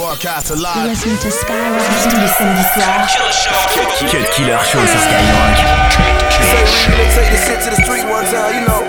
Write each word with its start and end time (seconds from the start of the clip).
broadcast 0.00 0.56
live. 0.56 0.88
Listen 0.88 1.12
to 1.18 1.30
Skyrock 1.30 1.92
tous 2.02 2.16
les 2.16 2.32
samedis 2.38 2.68
soirs. 2.72 3.12
Cut 4.08 4.24
Killer 4.32 4.56
Show 4.64 4.80
sur 4.80 5.00
Skyrock. 5.04 5.56
Say 6.48 6.64
we 6.96 7.04
take 7.12 7.30
this 7.30 7.44
shit 7.44 7.60
to 7.64 7.70
the 7.70 7.80
street 7.84 8.06
one 8.08 8.24
time, 8.32 8.54
you 8.56 8.62
know. 8.64 8.82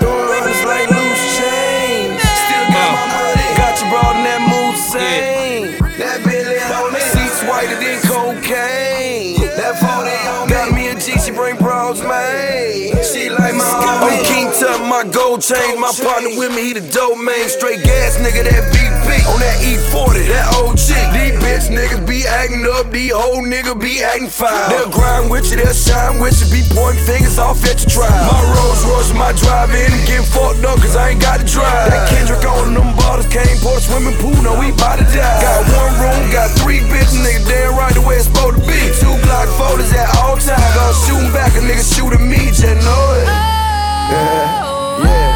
Throwing 0.00 0.28
runners 0.28 0.62
like 0.68 0.88
loose 0.92 1.24
change. 1.40 2.20
Still 2.20 2.66
got 2.76 2.92
my 2.92 3.06
money. 3.16 3.48
Got 3.56 3.80
you 3.80 3.88
brought 3.88 4.16
in 4.20 4.24
that 4.28 4.42
mood 4.44 4.76
same. 4.76 5.80
That 5.96 6.20
Billy 6.28 6.60
on 6.76 6.92
me. 6.92 7.00
Seats 7.00 7.40
whiter 7.48 7.80
than 7.80 7.98
cocaine. 8.04 9.40
That 9.56 9.80
40 9.80 10.12
on 10.28 10.48
Got 10.52 10.74
me 10.76 10.88
a 10.88 10.94
G, 10.94 11.16
she 11.24 11.32
bring 11.32 11.56
bros, 11.56 12.02
man. 12.02 13.00
She 13.00 13.30
like 13.30 13.54
my 13.54 13.64
homie. 13.64 14.12
I'm 14.12 14.24
King 14.28 14.48
Tut, 14.52 14.80
my 14.92 15.08
gold 15.08 15.40
chain. 15.40 15.80
My 15.80 15.92
partner 16.04 16.36
with 16.36 16.54
me, 16.54 16.68
he 16.68 16.72
the 16.74 16.84
dope 16.92 17.16
man. 17.16 17.48
Straight 17.48 17.82
gas 17.82 18.18
nigga, 18.20 18.44
that 18.44 18.68
BP. 18.74 18.83
On 19.24 19.40
that 19.40 19.56
E40, 19.64 20.28
that 20.28 20.46
old 20.60 20.76
chick. 20.76 21.00
These 21.16 21.40
bitch 21.40 21.66
niggas 21.72 22.04
be 22.04 22.28
acting 22.28 22.66
up. 22.76 22.92
These 22.92 23.12
old 23.12 23.48
niggas 23.48 23.80
be 23.80 24.04
acting 24.04 24.28
foul. 24.28 24.52
They'll 24.68 24.92
grind 24.92 25.30
with 25.30 25.48
you, 25.48 25.56
they'll 25.56 25.72
shine 25.72 26.20
with 26.20 26.36
you. 26.44 26.48
Be 26.52 26.60
pointing 26.76 27.00
fingers 27.08 27.40
off 27.40 27.64
at 27.64 27.80
your 27.80 27.88
trial. 27.88 28.12
My 28.12 28.40
Rolls 28.52 28.84
Royce, 28.84 29.12
my 29.16 29.32
drive 29.32 29.72
in 29.72 29.88
and 29.88 30.04
getting 30.04 30.28
fucked 30.28 30.60
up 30.68 30.76
cause 30.76 30.96
I 30.96 31.16
ain't 31.16 31.22
got 31.24 31.40
to 31.40 31.46
drive. 31.48 31.88
That 31.88 32.04
Kendrick 32.12 32.44
on 32.44 32.76
them 32.76 32.92
bottles 33.00 33.28
came 33.32 33.56
for 33.64 33.72
the 33.72 33.82
swimming 33.82 34.16
pool. 34.20 34.36
No, 34.44 34.60
we 34.60 34.76
bout 34.76 35.00
to 35.00 35.06
die. 35.08 35.40
Got 35.40 35.72
one 35.72 35.94
room, 36.04 36.22
got 36.28 36.52
three 36.60 36.84
bitches, 36.84 37.16
nigga. 37.24 37.48
Damn 37.48 37.80
right 37.80 37.94
the 37.96 38.04
way 38.04 38.20
it's 38.20 38.28
supposed 38.28 38.60
to 38.60 38.64
be. 38.68 38.76
Two 39.00 39.14
Glock 39.24 39.48
photos 39.56 39.88
at 39.96 40.12
all 40.20 40.36
times. 40.36 40.60
Gonna 40.76 41.04
shooting 41.08 41.32
back, 41.32 41.56
a 41.56 41.64
nigga 41.64 41.80
shooting 41.80 42.28
me, 42.28 42.52
just 42.52 42.76
know 42.84 43.04
it. 43.16 43.24
Oh, 43.24 45.00
yeah, 45.00 45.04
yeah. 45.08 45.33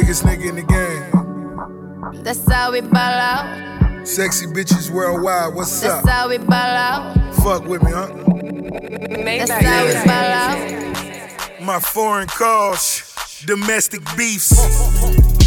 Biggest 0.00 0.22
nigga 0.22 0.50
in 0.50 0.54
the 0.54 0.62
game. 0.62 2.22
That's 2.22 2.48
how 2.48 2.70
we 2.70 2.82
ball 2.82 2.94
out. 2.94 4.06
Sexy 4.06 4.46
bitches 4.46 4.92
worldwide. 4.92 5.56
What's 5.56 5.82
up? 5.82 5.90
That's 5.90 6.06
up? 6.06 6.08
how 6.08 6.28
we 6.28 6.38
ball 6.38 6.54
out. 6.54 7.34
Fuck 7.42 7.64
with 7.64 7.82
me, 7.82 7.90
huh? 7.90 8.06
That's 8.06 9.50
how 9.50 9.86
we 9.86 9.94
ball 10.06 10.30
out. 10.38 11.60
My 11.60 11.80
foreign 11.80 12.28
calls, 12.28 13.42
domestic 13.44 14.02
beefs. 14.16 14.54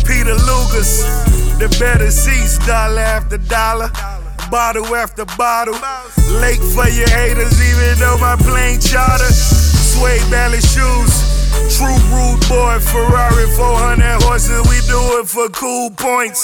Peter 0.03 0.35
Luger's, 0.35 0.99
the 1.57 1.73
better 1.79 2.11
seats, 2.11 2.57
dollar 2.67 2.99
after 2.99 3.37
dollar, 3.37 3.89
bottle 4.51 4.93
after 4.93 5.23
bottle. 5.37 5.75
Late 6.41 6.59
for 6.59 6.89
your 6.89 7.09
haters, 7.09 7.55
even 7.71 7.99
though 7.99 8.17
my 8.17 8.35
plane 8.35 8.81
charter. 8.81 9.31
Suede 9.31 10.29
ballet 10.29 10.59
shoes. 10.59 11.30
Boy, 12.51 12.79
Ferrari 12.83 13.47
400 13.55 14.27
horses, 14.27 14.59
we 14.67 14.75
do 14.83 14.99
it 15.23 15.27
for 15.27 15.47
cool 15.55 15.89
points. 15.91 16.43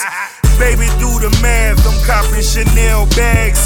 Baby, 0.58 0.88
do 1.04 1.12
the 1.20 1.28
math, 1.44 1.84
I'm 1.84 2.00
copping 2.08 2.42
Chanel 2.42 3.06
bags. 3.08 3.60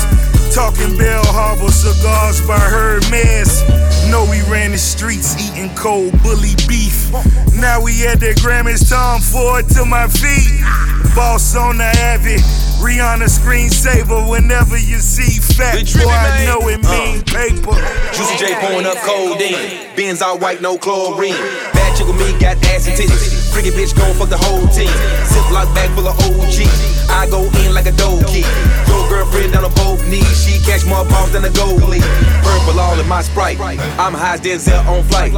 Talking 0.50 0.98
Bell 0.98 1.22
Harbor 1.30 1.70
cigars 1.70 2.42
by 2.48 2.58
Hermes. 2.58 3.62
Know 4.10 4.26
we 4.26 4.42
ran 4.50 4.72
the 4.72 4.80
streets 4.80 5.38
eating 5.38 5.70
cold 5.76 6.18
bully 6.24 6.58
beef. 6.66 7.14
Now 7.62 7.78
we 7.80 7.94
at 8.08 8.20
the 8.20 8.34
Grammys, 8.42 8.90
Tom 8.90 9.22
Ford 9.22 9.70
to 9.78 9.86
my 9.86 10.08
feet. 10.08 10.66
Boss 11.14 11.56
on 11.56 11.78
the 11.78 11.94
Abbey, 12.10 12.42
Rihanna 12.82 13.30
screensaver 13.30 14.28
whenever 14.28 14.80
you 14.80 14.98
see 14.98 15.40
fat 15.40 15.86
boy, 15.94 16.10
I 16.10 16.46
know 16.50 16.68
it 16.70 16.82
mean 16.82 17.22
uh. 17.22 17.38
paper. 17.38 17.78
Juicy 18.18 18.36
J 18.42 18.58
pouring 18.66 18.88
up 18.88 18.98
codeine. 19.06 19.94
Benz 19.96 20.24
all 20.24 20.40
white, 20.40 20.60
no 20.60 20.80
chlorine. 20.80 21.38
Chick 22.02 22.08
with 22.08 22.20
me 22.20 22.40
got 22.40 22.58
ass 22.66 22.88
and 22.88 22.98
titties. 22.98 23.54
Freaky 23.54 23.70
bitch 23.70 23.96
gon' 23.96 24.16
fuck 24.16 24.30
the 24.30 24.38
whole 24.38 24.68
team. 24.70 24.90
Ziploc 25.30 25.74
bag 25.76 25.92
full 25.92 26.08
of 26.08 26.18
OG. 26.20 27.01
I 27.10 27.28
go 27.30 27.42
in 27.64 27.74
like 27.74 27.88
a 27.88 27.96
key. 28.28 28.46
Your 28.88 29.08
girlfriend 29.10 29.54
down 29.54 29.66
on 29.66 29.74
both 29.76 30.02
knees. 30.08 30.46
She 30.46 30.60
catch 30.66 30.86
more 30.86 31.06
balls 31.06 31.32
than 31.32 31.46
a 31.46 31.50
goalie. 31.50 32.02
Purple 32.44 32.80
all 32.80 33.00
in 33.00 33.08
my 33.08 33.22
sprite. 33.22 33.60
I'm 33.60 34.14
high 34.14 34.36
as 34.36 34.42
Denzel 34.42 34.86
on 34.88 35.04
flight. 35.04 35.32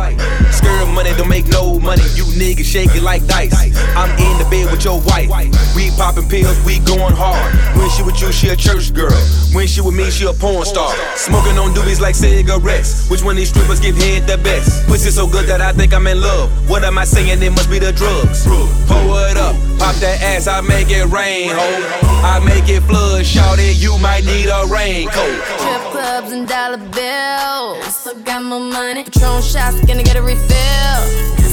Skirt 0.54 0.88
money 0.94 1.12
don't 1.18 1.30
make 1.30 1.48
no 1.48 1.80
money. 1.80 2.04
You 2.16 2.26
niggas 2.38 2.66
shake 2.66 2.96
it 2.96 3.04
like 3.04 3.26
dice. 3.28 3.54
I'm 3.96 4.10
in 4.18 4.38
the 4.38 4.48
bed 4.50 4.72
with 4.72 4.84
your 4.86 5.02
wife. 5.02 5.30
We 5.76 5.92
popping 5.98 6.30
pills, 6.30 6.58
we 6.66 6.80
going 6.80 7.16
hard. 7.16 7.54
When 7.78 7.90
she 7.90 8.04
with 8.04 8.22
you, 8.22 8.32
she 8.32 8.50
a 8.50 8.56
church 8.56 8.94
girl. 8.94 9.12
When 9.54 9.68
she 9.68 9.82
with 9.82 9.96
me, 9.96 10.10
she 10.10 10.26
a 10.26 10.34
porn 10.34 10.66
star. 10.66 10.94
Smoking 11.16 11.58
on 11.58 11.74
doobies 11.74 12.00
like 12.00 12.16
cigarettes. 12.16 13.10
Which 13.10 13.24
one 13.24 13.36
these 13.36 13.50
strippers 13.50 13.80
give 13.80 13.98
head 13.98 14.28
the 14.28 14.38
best? 14.38 14.88
Pussy 14.88 15.10
so 15.10 15.28
good 15.28 15.46
that 15.48 15.62
I 15.62 15.72
think 15.74 15.94
I'm 15.94 16.08
in 16.08 16.22
love. 16.22 16.50
What 16.70 16.84
am 16.84 16.98
I 16.98 17.06
saying? 17.06 17.42
It 17.42 17.52
must 17.52 17.70
be 17.70 17.80
the 17.80 17.92
drugs. 17.92 18.46
Pull 18.46 19.18
it 19.18 19.38
up, 19.38 19.56
pop 19.80 19.96
that 19.96 20.22
ass, 20.22 20.48
I 20.48 20.62
make 20.62 20.90
it 20.90 21.06
rain, 21.06 21.50
ho. 21.54 22.04
I 22.26 22.40
make 22.40 22.70
it 22.70 22.82
flood, 22.82 23.26
shout 23.26 23.60
it, 23.60 23.78
you 23.78 23.98
might 24.00 24.26
need 24.26 24.48
a 24.48 24.66
raincoat. 24.68 25.38
Strip 25.60 25.84
clubs 25.92 26.32
and 26.32 26.48
dollar 26.48 26.78
bills. 26.78 27.84
Still 27.96 28.20
got 28.24 28.44
more 28.44 28.60
money. 28.60 29.04
Patron 29.04 29.42
shots, 29.42 29.80
gonna 29.86 30.04
get 30.04 30.16
a 30.16 30.22
refill. 30.22 31.02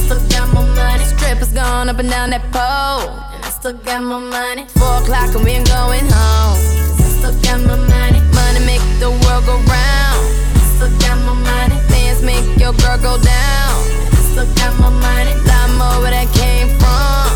Still 0.06 0.22
got 0.28 0.52
more 0.54 0.66
money. 0.74 1.04
Strippers 1.04 1.52
going 1.52 1.88
up 1.88 1.98
and 1.98 2.10
down 2.10 2.30
that 2.30 2.42
pole. 2.50 3.10
And 3.34 3.44
I 3.44 3.50
still 3.50 3.74
got 3.74 4.02
more 4.02 4.20
money. 4.20 4.66
Four 4.78 5.02
o'clock 5.02 5.34
and 5.34 5.44
we 5.44 5.52
ain't 5.52 5.68
going 5.68 6.06
home. 6.06 6.58
I 6.98 7.06
still 7.18 7.36
got 7.42 7.60
more 7.66 7.76
money. 7.76 8.20
Money 8.34 8.60
make 8.66 8.82
the 8.98 9.10
world 9.10 9.44
go 9.46 9.56
round. 9.70 10.22
I 10.54 10.62
still 10.74 10.92
got 10.98 11.16
more 11.26 11.38
money. 11.38 11.76
Fans 11.90 12.22
make 12.22 12.46
your 12.58 12.72
girl 12.82 12.98
go 12.98 13.14
down. 13.22 13.74
I 14.10 14.18
still 14.30 14.48
got 14.58 14.72
more 14.80 14.90
money. 14.90 15.34
Lot 15.46 15.68
more 15.78 15.96
where 16.02 16.10
that 16.10 16.28
came 16.34 16.68
from. 16.78 17.29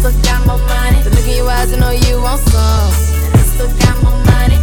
I 0.00 0.02
still 0.02 0.22
got 0.22 0.46
more 0.46 0.56
money. 0.56 1.02
The 1.04 1.10
look 1.10 1.28
in 1.28 1.36
your 1.36 1.50
eyes, 1.50 1.74
I 1.74 1.76
know 1.76 1.90
you 1.90 2.22
want 2.22 2.40
some. 2.48 2.88
I 3.36 3.44
still 3.44 3.68
got 3.84 4.00
more 4.00 4.16
money. 4.32 4.56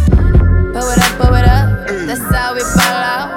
Blow 0.74 0.90
it 0.90 0.98
up, 0.98 1.14
blow 1.14 1.30
it 1.38 1.46
up. 1.46 1.86
That's 2.10 2.26
how 2.34 2.58
we 2.58 2.62
ball 2.74 2.98
out. 3.06 3.30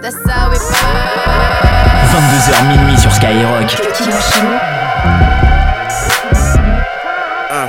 That's 0.00 0.16
how 0.24 0.48
we 0.48 0.56
ball 0.56 0.96
out. 0.96 2.08
22h 2.08 2.64
minuit 2.72 2.96
sur 2.96 3.10
Skyrock. 3.10 3.68
Uh, 7.50 7.68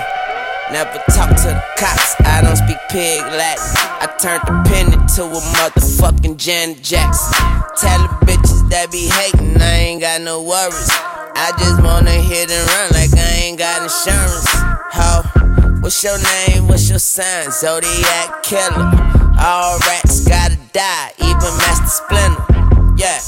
never 0.71 1.03
talk 1.11 1.35
to 1.35 1.51
the 1.51 1.63
cops, 1.75 2.15
I 2.23 2.39
don't 2.41 2.55
speak 2.55 2.79
pig 2.87 3.19
Latin. 3.35 3.67
I 3.99 4.07
turned 4.17 4.47
the 4.47 4.63
pen 4.69 4.93
into 4.93 5.23
a 5.23 5.41
motherfucking 5.59 6.37
Janet 6.37 6.81
Jackson. 6.81 7.35
Tell 7.75 7.99
the 7.99 8.07
bitches 8.25 8.63
that 8.69 8.93
be 8.93 9.09
hating, 9.11 9.61
I 9.61 9.91
ain't 9.91 9.99
got 9.99 10.21
no 10.21 10.41
worries. 10.41 11.16
I 11.39 11.51
just 11.59 11.83
wanna 11.83 12.11
hit 12.11 12.49
and 12.49 12.67
run 12.67 12.89
like 12.97 13.13
I 13.13 13.45
ain't 13.45 13.59
got 13.59 13.83
insurance. 13.83 14.49
Ho, 14.97 15.21
what's 15.81 16.03
your 16.03 16.17
name? 16.17 16.67
What's 16.67 16.89
your 16.89 16.97
sign? 16.97 17.51
Zodiac 17.51 18.41
killer. 18.41 18.89
All 19.39 19.77
rats 19.85 20.27
gotta 20.27 20.57
die, 20.73 21.11
even 21.19 21.53
Master 21.61 21.85
Splinter. 21.85 22.97
Yeah. 22.97 23.21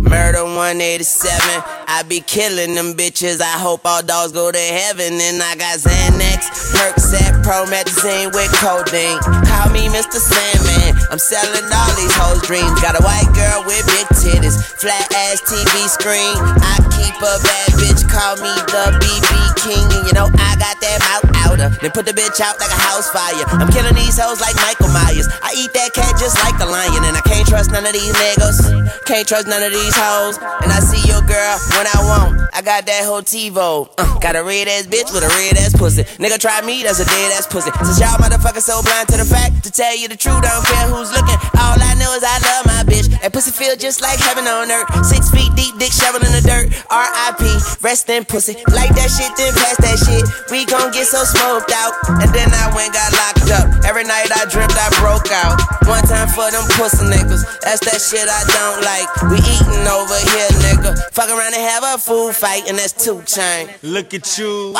Murder 0.00 0.44
187. 0.44 1.38
I 1.86 2.02
be 2.08 2.20
killing 2.20 2.74
them 2.74 2.94
bitches. 2.94 3.40
I 3.40 3.60
hope 3.60 3.84
all 3.84 4.02
dogs 4.02 4.32
go 4.32 4.50
to 4.50 4.58
heaven. 4.58 5.20
And 5.20 5.42
I 5.42 5.54
got 5.54 5.78
Xanax, 5.78 6.72
Percocet, 6.72 7.44
Promethazine 7.44 8.32
with 8.32 8.50
codeine. 8.58 9.20
Call 9.44 9.68
me 9.70 9.86
Mr. 9.92 10.16
Sandman. 10.16 10.89
I'm 11.10 11.18
selling 11.18 11.66
all 11.74 11.92
these 11.98 12.14
hoes' 12.14 12.40
dreams. 12.46 12.80
Got 12.80 12.94
a 12.94 13.02
white 13.02 13.26
girl 13.34 13.66
with 13.66 13.82
big 13.90 14.06
titties, 14.22 14.62
flat 14.78 15.10
ass 15.10 15.42
TV 15.42 15.90
screen. 15.90 16.38
I 16.62 16.78
keep 16.94 17.18
a 17.18 17.34
bad 17.42 17.70
bitch. 17.82 18.06
Call 18.06 18.38
me 18.38 18.54
the 18.70 18.94
BB 19.02 19.59
King. 19.60 19.84
And 19.92 20.02
you 20.08 20.12
know 20.16 20.28
I 20.40 20.56
got 20.56 20.76
that 20.80 20.98
mouth 21.04 21.26
outer. 21.44 21.68
Then 21.80 21.90
put 21.92 22.06
the 22.06 22.16
bitch 22.16 22.40
out 22.40 22.56
like 22.60 22.72
a 22.72 22.80
house 22.80 23.10
fire. 23.10 23.44
I'm 23.60 23.68
killing 23.68 23.94
these 23.94 24.16
hoes 24.16 24.40
like 24.40 24.56
Michael 24.56 24.88
Myers. 24.92 25.28
I 25.42 25.52
eat 25.56 25.72
that 25.76 25.92
cat 25.92 26.16
just 26.16 26.36
like 26.40 26.56
a 26.60 26.68
lion. 26.68 27.04
And 27.04 27.16
I 27.16 27.22
can't 27.22 27.46
trust 27.46 27.70
none 27.70 27.84
of 27.84 27.92
these 27.92 28.12
niggas. 28.16 29.04
Can't 29.04 29.26
trust 29.26 29.46
none 29.48 29.62
of 29.62 29.72
these 29.72 29.96
hoes. 29.96 30.36
And 30.64 30.72
I 30.72 30.80
see 30.80 31.00
your 31.08 31.20
girl 31.24 31.56
when 31.76 31.86
I 31.86 31.98
want. 32.08 32.40
I 32.52 32.62
got 32.62 32.86
that 32.86 33.04
whole 33.04 33.22
TiVo. 33.22 33.88
Uh, 33.96 34.18
got 34.18 34.36
a 34.36 34.42
red 34.42 34.68
ass 34.68 34.86
bitch 34.86 35.12
with 35.12 35.24
a 35.24 35.32
red 35.38 35.56
ass 35.56 35.76
pussy. 35.76 36.04
Nigga 36.18 36.38
try 36.38 36.60
me, 36.62 36.82
that's 36.82 37.00
a 37.00 37.06
dead 37.06 37.32
ass 37.36 37.46
pussy. 37.46 37.70
Since 37.84 38.00
y'all 38.00 38.18
motherfuckers 38.18 38.66
so 38.66 38.82
blind 38.82 39.08
to 39.08 39.16
the 39.16 39.24
fact, 39.24 39.64
to 39.64 39.70
tell 39.70 39.96
you 39.96 40.08
the 40.08 40.16
truth, 40.16 40.42
I 40.44 40.50
don't 40.56 40.66
care 40.66 40.86
who's 40.88 41.12
looking. 41.12 41.38
All 41.56 41.78
I 41.78 41.94
know 42.00 42.10
is 42.16 42.24
I 42.24 42.36
love 42.42 42.64
my 42.66 42.82
bitch. 42.84 43.08
That 43.22 43.32
pussy 43.32 43.50
feel 43.50 43.76
just 43.76 44.00
like 44.00 44.18
heaven 44.18 44.44
on 44.44 44.70
earth. 44.70 44.88
Six 45.06 45.30
feet 45.30 45.52
deep, 45.54 45.78
dick 45.78 45.92
shovel 45.92 46.20
in 46.24 46.32
the 46.32 46.44
dirt. 46.44 46.72
R.I.P. 46.90 47.44
Rest 47.80 48.08
in 48.08 48.24
pussy. 48.24 48.56
Like 48.72 48.92
that 48.98 49.08
shit, 49.08 49.32
then 49.36 49.49
pass 49.56 49.76
that 49.82 49.98
shit. 49.98 50.24
We 50.50 50.64
gon' 50.64 50.90
get 50.92 51.06
so 51.06 51.24
smoked 51.24 51.72
out. 51.72 51.94
And 52.22 52.30
then 52.34 52.50
I 52.52 52.70
went 52.74 52.92
got 52.94 53.10
locked 53.14 53.50
up. 53.50 53.66
Every 53.84 54.04
night 54.04 54.30
I 54.34 54.46
dreamt 54.46 54.74
I 54.74 54.88
broke 55.00 55.30
out. 55.30 55.58
One 55.86 56.02
time 56.06 56.28
for 56.28 56.50
them 56.50 56.64
pussy 56.76 57.06
niggas. 57.06 57.42
That's 57.60 57.82
that 57.86 58.00
shit 58.00 58.26
I 58.28 58.42
don't 58.54 58.80
like. 58.84 59.08
We 59.30 59.38
eating 59.42 59.86
over 59.86 60.18
here, 60.34 60.50
nigga. 60.64 60.96
Fuck 61.12 61.30
around 61.30 61.54
and 61.54 61.64
have 61.64 61.84
a 61.84 61.98
food 61.98 62.34
fight, 62.34 62.68
and 62.68 62.78
that's 62.78 62.92
two 62.92 63.22
chain. 63.22 63.68
Look 63.82 64.14
at 64.14 64.38
you. 64.38 64.74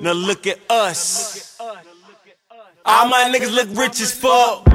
Now 0.00 0.12
look 0.12 0.46
at 0.46 0.58
us. 0.70 1.56
All 2.84 3.08
my 3.08 3.30
niggas 3.32 3.52
look 3.52 3.68
rich 3.76 4.00
as 4.00 4.12
fuck. 4.12 4.66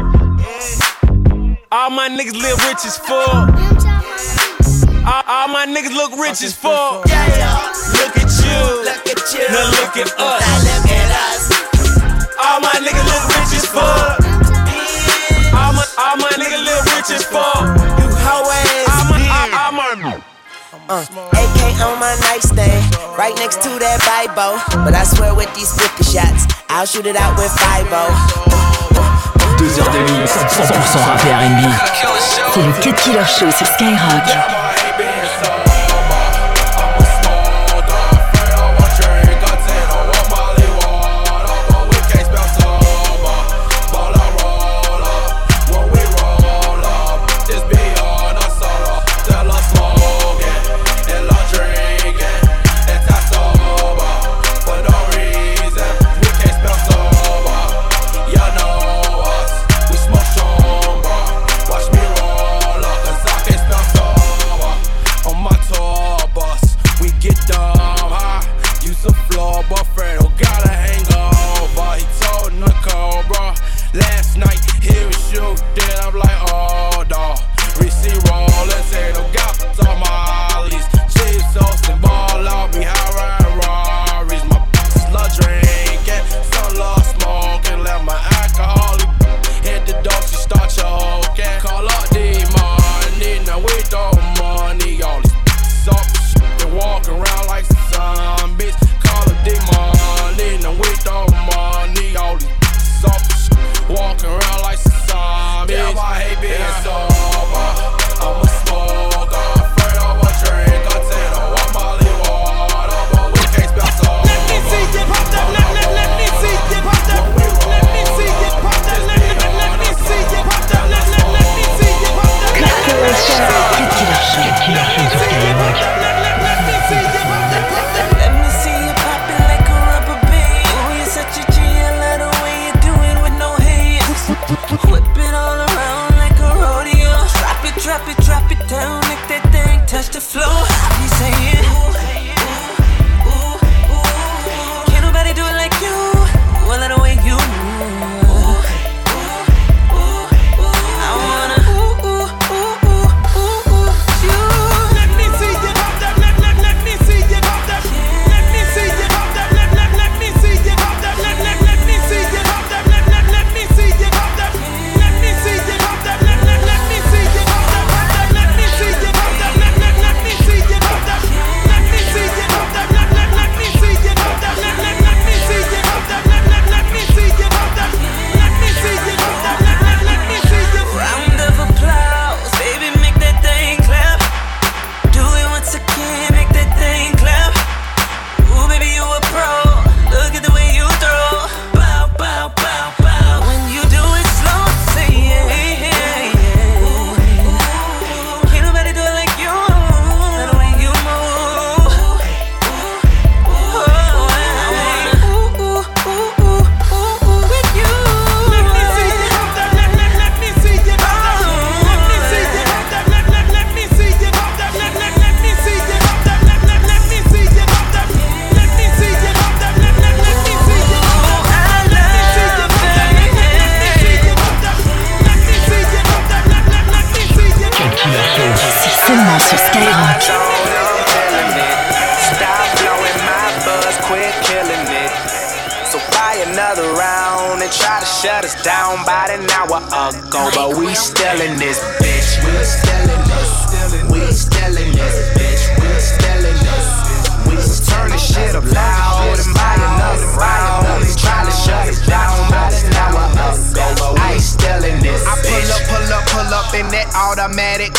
All 1.72 1.90
my 1.90 2.08
niggas 2.08 2.40
live 2.40 2.64
rich 2.68 2.86
as 2.86 2.98
fuck. 3.00 3.50
All, 5.06 5.24
all 5.26 5.48
my 5.48 5.66
niggas 5.66 5.96
look 5.96 6.12
rich 6.20 6.44
as 6.44 6.56
fuck. 6.56 7.06
Look 7.06 8.18
at 8.18 9.06
you. 9.08 9.13
Look 9.24 9.32
at 9.32 9.40
you. 9.40 9.56
Now 9.56 9.72
look 9.72 9.96
at 9.96 10.12
us. 10.20 10.20
Now 10.20 10.60
look 10.68 10.92
at 10.92 11.12
us. 11.16 11.48
All 12.44 12.60
my 12.60 12.76
niggas 12.84 13.08
look 13.08 13.24
rich 13.32 13.56
as 13.56 13.66
fuck. 13.72 14.20
All 15.56 15.72
my, 15.72 15.86
all 15.96 16.18
my 16.20 16.28
niggas 16.36 16.60
live 16.60 16.84
rich 16.92 17.08
as 17.16 17.24
fuck. 17.24 17.64
You 18.04 18.12
hoe 18.20 18.52
ass 18.52 18.92
All 18.92 19.08
my, 19.08 19.16
bitch. 19.16 19.32
all, 19.32 19.64
all 19.64 19.72
my. 19.72 20.24
Uh, 20.90 21.06
AK 21.40 21.80
on 21.88 22.00
my 22.04 22.12
nightstand, 22.28 22.84
right 23.18 23.34
next 23.38 23.62
to 23.64 23.70
that 23.80 24.04
Bible. 24.04 24.60
But 24.84 24.94
I 24.94 25.06
swear 25.06 25.34
with 25.34 25.54
these 25.56 25.72
50 25.72 26.04
shots, 26.04 26.44
I'll 26.68 26.86
shoot 26.86 27.06
it 27.06 27.16
out 27.16 27.38
with 27.40 27.48
5 27.48 27.88
Deux 29.58 29.80
heures 29.80 29.90
de 29.90 30.00
mix, 30.20 30.36
100% 30.36 31.00
rap 31.00 31.24
et 31.26 31.32
R&B. 31.32 31.72
C'est 32.54 32.62
le 32.62 32.74
Cut 32.84 33.02
Killer 33.02 33.24
Show 33.24 33.50
sur 33.52 33.68
Skyrock. 33.68 34.73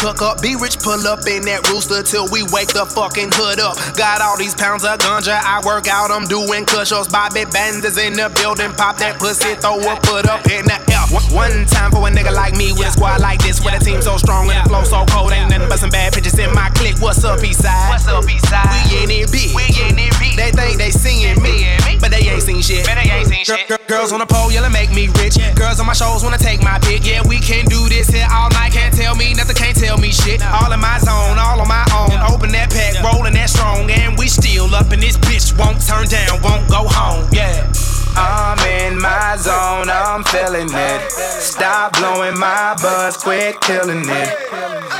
Cook 0.04 0.20
up. 0.20 0.42
Be 0.42 0.54
rich, 0.54 0.76
pull 0.84 1.00
up 1.08 1.24
in 1.24 1.48
that 1.48 1.64
rooster 1.72 2.04
till 2.04 2.28
we 2.28 2.44
wake 2.52 2.68
the 2.76 2.84
fucking 2.84 3.32
hood 3.32 3.56
up. 3.56 3.80
Got 3.96 4.20
all 4.20 4.36
these 4.36 4.52
pounds 4.52 4.84
of 4.84 5.00
ganja, 5.00 5.32
I 5.32 5.64
work 5.64 5.88
out, 5.88 6.12
I'm 6.12 6.28
doing 6.28 6.68
cushions. 6.68 7.08
Bobby 7.08 7.48
Bands 7.48 7.80
is 7.88 7.96
in 7.96 8.12
the 8.12 8.28
building, 8.36 8.68
pop 8.76 9.00
that 9.00 9.16
pussy, 9.16 9.56
throw 9.56 9.80
a 9.80 9.96
put 10.04 10.28
up 10.28 10.44
in 10.52 10.68
the 10.68 10.76
air. 10.92 11.08
One- 11.32 11.64
time 11.66 11.90
for 11.90 12.04
a 12.06 12.10
nigga 12.10 12.32
like 12.34 12.54
me 12.54 12.72
with 12.72 12.88
a 12.88 12.92
squad 12.92 13.20
like 13.20 13.40
this, 13.40 13.64
with 13.64 13.72
a 13.72 13.80
team 13.80 14.02
so 14.02 14.16
strong 14.16 14.50
and 14.50 14.60
the 14.60 14.68
flow 14.68 14.84
so 14.84 15.06
cold. 15.08 15.32
Ain't 15.32 15.48
nothing 15.48 15.68
but 15.68 15.78
some 15.78 15.90
bad 15.90 16.12
bitches 16.12 16.36
in 16.36 16.52
my 16.52 16.68
clique. 16.76 17.00
What's 17.00 17.24
up, 17.24 17.40
Eastside? 17.40 17.88
What's 17.88 18.06
up, 18.06 18.24
Eastside? 18.24 18.68
We 18.92 19.04
in 19.04 19.10
it 19.24 19.32
big. 19.32 19.56
We 19.56 19.64
in 19.80 19.96
it 19.96 20.12
big. 20.20 20.36
They 20.36 20.50
think 20.52 20.76
they 20.76 20.90
seeing 20.90 21.40
me, 21.40 21.64
but 22.00 22.10
they 22.10 22.28
ain't 22.28 22.42
seen 22.42 22.60
shit. 22.60 22.86
Man, 22.86 23.00
they 23.00 23.08
ain't 23.08 23.28
seen 23.28 23.44
Girl, 23.44 23.58
girl, 23.68 23.78
Girls 23.88 24.12
on 24.12 24.20
the 24.20 24.26
pole, 24.26 24.50
yelling 24.52 24.72
make 24.72 24.90
me 24.92 25.08
rich. 25.20 25.38
Girls 25.54 25.80
on 25.80 25.86
my 25.86 25.92
shows 25.92 26.22
wanna 26.22 26.38
take 26.38 26.62
my 26.62 26.78
pick. 26.80 27.06
Yeah, 27.06 27.22
we 27.26 27.38
can 27.38 27.64
do 27.66 27.88
this 27.88 28.08
here 28.08 28.26
all 28.30 28.50
night. 28.50 28.72
Can't 28.72 28.94
tell 28.94 29.14
me 29.14 29.34
nothing, 29.34 29.56
can't 29.56 29.76
tell 29.76 29.93
me 29.98 30.10
shit. 30.12 30.42
All 30.42 30.72
in 30.72 30.80
my 30.80 30.98
zone, 30.98 31.38
all 31.38 31.60
on 31.60 31.68
my 31.68 31.84
own. 31.94 32.12
Open 32.32 32.50
that 32.52 32.70
pack, 32.70 33.02
rolling 33.02 33.34
that 33.34 33.50
strong, 33.50 33.90
and 33.90 34.18
we 34.18 34.28
still 34.28 34.72
up 34.74 34.92
in 34.92 35.00
this 35.00 35.16
bitch. 35.16 35.56
Won't 35.58 35.80
turn 35.86 36.06
down, 36.08 36.42
won't 36.42 36.68
go 36.68 36.86
home. 36.88 37.28
Yeah. 37.32 37.70
I'm 38.16 38.58
in 38.80 39.00
my 39.00 39.36
zone, 39.36 39.90
I'm 39.90 40.22
feeling 40.24 40.68
it. 40.70 41.10
Stop 41.10 41.98
blowing 41.98 42.38
my 42.38 42.76
buzz, 42.80 43.16
quit 43.16 43.60
killing 43.60 44.04
it. 44.06 44.28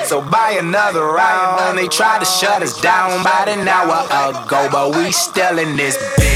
So 0.07 0.21
buy 0.21 0.57
another 0.59 1.07
round. 1.07 1.79
They 1.79 1.87
tried 1.87 2.19
to 2.19 2.25
shut 2.25 2.63
us 2.63 2.81
down 2.81 3.21
about 3.21 3.49
an 3.49 3.69
hour 3.69 4.05
ago, 4.31 4.69
but 4.71 4.97
we 4.97 5.13
still 5.13 5.59
in 5.59 5.77
this 5.77 5.97
bitch. 6.19 6.34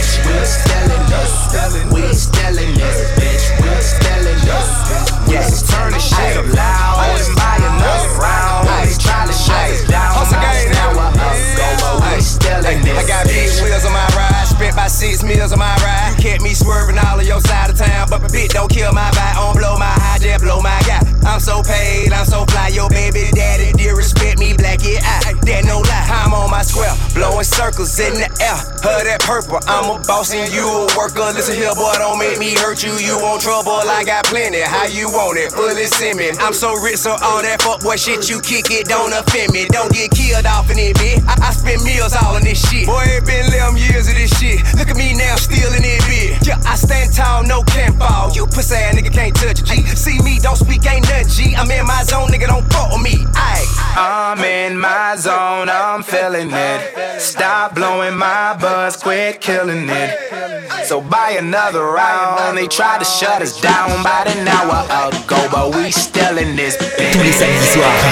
I 12.97 13.05
got 13.07 13.27
big 13.27 13.51
wheels 13.63 13.85
on 13.85 13.93
my 13.93 14.07
ride, 14.17 14.47
spent 14.47 14.77
by 14.77 14.89
six 14.89 15.23
meals 15.23 15.53
on 15.53 15.59
my 15.59 15.75
ride. 15.83 16.15
You 16.17 16.31
Kept 16.31 16.43
me 16.43 16.55
swerving 16.55 16.99
all 16.99 17.19
of 17.19 17.27
your 17.27 17.41
side 17.41 17.71
of 17.71 17.77
town, 17.77 18.09
but 18.11 18.23
my 18.23 18.29
bitch 18.29 18.51
don't 18.51 18.71
kill 18.71 18.93
my 18.93 19.11
vibe, 19.11 19.35
don't 19.35 19.57
blow 19.57 19.77
my 19.77 19.87
high, 19.87 20.19
just 20.19 20.43
blow 20.43 20.61
my 20.61 20.81
guy. 20.87 21.03
I'm 21.27 21.41
so 21.41 21.63
paid, 21.63 22.13
I'm 22.13 22.25
so 22.25 22.45
fly, 22.47 22.69
your 22.69 22.89
baby 22.89 23.29
daddy 23.33 23.73
dear 23.73 23.97
respect 23.97 24.39
me, 24.39 24.55
black 24.55 24.81
it 24.83 25.03
out. 25.05 25.38
That 25.49 25.65
no 25.65 25.81
lie, 25.81 26.05
I'm 26.13 26.37
on 26.37 26.53
my 26.53 26.61
square, 26.61 26.93
blowing 27.17 27.41
circles 27.41 27.97
in 27.97 28.13
the 28.21 28.29
air. 28.37 28.61
Her 28.85 29.01
that 29.01 29.25
purple, 29.25 29.57
I'm 29.65 29.89
a 29.89 29.97
boss 30.05 30.29
and 30.37 30.45
you 30.53 30.61
a 30.61 30.85
worker. 30.93 31.25
Listen 31.33 31.57
here, 31.57 31.73
boy, 31.73 31.97
don't 31.97 32.21
make 32.21 32.37
me 32.37 32.53
hurt 32.53 32.85
you. 32.85 32.93
You 33.01 33.17
want 33.17 33.41
trouble, 33.41 33.81
I 33.81 34.05
got 34.05 34.29
plenty. 34.29 34.61
How 34.61 34.85
you 34.85 35.09
want 35.09 35.41
it? 35.41 35.57
Fully 35.57 35.89
send 35.89 36.21
me. 36.21 36.37
I'm 36.37 36.53
so 36.53 36.77
rich, 36.77 37.01
so 37.01 37.17
all 37.25 37.41
that 37.41 37.65
fuck 37.65 37.81
boy 37.81 37.97
shit 37.97 38.29
you 38.29 38.45
kick 38.45 38.69
it 38.69 38.93
don't 38.93 39.09
offend 39.09 39.57
me. 39.57 39.65
Don't 39.73 39.89
get 39.89 40.13
killed 40.13 40.45
off 40.45 40.69
in 40.69 40.77
it, 40.77 40.93
bitch. 41.01 41.25
I, 41.25 41.41
I 41.41 41.51
spend 41.57 41.81
meals 41.81 42.13
all 42.13 42.37
on 42.37 42.45
this 42.45 42.61
shit. 42.69 42.85
Boy, 42.85 43.09
it 43.09 43.25
been 43.25 43.49
11 43.49 43.81
years 43.81 44.05
of 44.05 44.21
this 44.21 44.29
shit. 44.37 44.61
Look 44.77 44.93
at 44.93 45.01
me 45.01 45.17
now, 45.17 45.41
still 45.41 45.73
in 45.73 45.81
it, 45.81 46.05
bitch. 46.05 46.45
Yeah, 46.69 46.73
I 46.73 46.77
stand 46.77 47.15
tall, 47.15 47.43
no 47.45 47.63
can 47.63 47.93
fall. 47.99 48.33
You 48.33 48.47
pussy 48.47 48.75
ass 48.75 48.95
nigga 48.95 49.13
can't 49.13 49.35
touch 49.35 49.65
G. 49.65 49.83
See 49.97 50.21
me, 50.23 50.39
don't 50.39 50.57
speak, 50.57 50.85
ain't 50.87 51.09
nothing 51.09 51.29
G. 51.29 51.55
I'm 51.57 51.71
in 51.71 51.87
my 51.87 52.03
zone, 52.05 52.29
nigga, 52.29 52.47
don't 52.47 52.71
fuck 52.73 52.93
with 52.93 53.03
me. 53.03 53.25
Aye. 53.35 53.65
I'm 53.97 54.41
in 54.45 54.79
my 54.79 55.17
zone, 55.17 55.69
I'm 55.69 56.03
feeling 56.03 56.51
it. 56.53 57.21
Stop 57.21 57.75
blowing 57.75 58.17
my 58.17 58.57
buzz, 58.61 58.97
quit 58.97 59.41
killing 59.41 59.89
it. 59.89 60.85
So 60.85 61.01
buy 61.01 61.37
another 61.39 61.85
round. 61.85 62.57
They 62.57 62.67
tried 62.67 62.99
to 62.99 63.05
shut 63.05 63.43
us 63.43 63.61
down 63.61 63.91
about 64.01 64.27
an 64.29 64.47
hour 64.47 64.85
ago, 65.09 65.49
but 65.51 65.75
we 65.75 65.91
still 65.91 66.39
in 66.39 66.57
this 66.57 66.77
bitch. 66.77 67.13
Tous 67.13 67.23
les 67.23 67.33
samedis 67.33 67.73
soirs, 67.73 68.03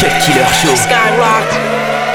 Cut 0.00 0.22
Killer 0.24 0.48
Show. 0.60 0.74
Skyrock. 0.74 2.13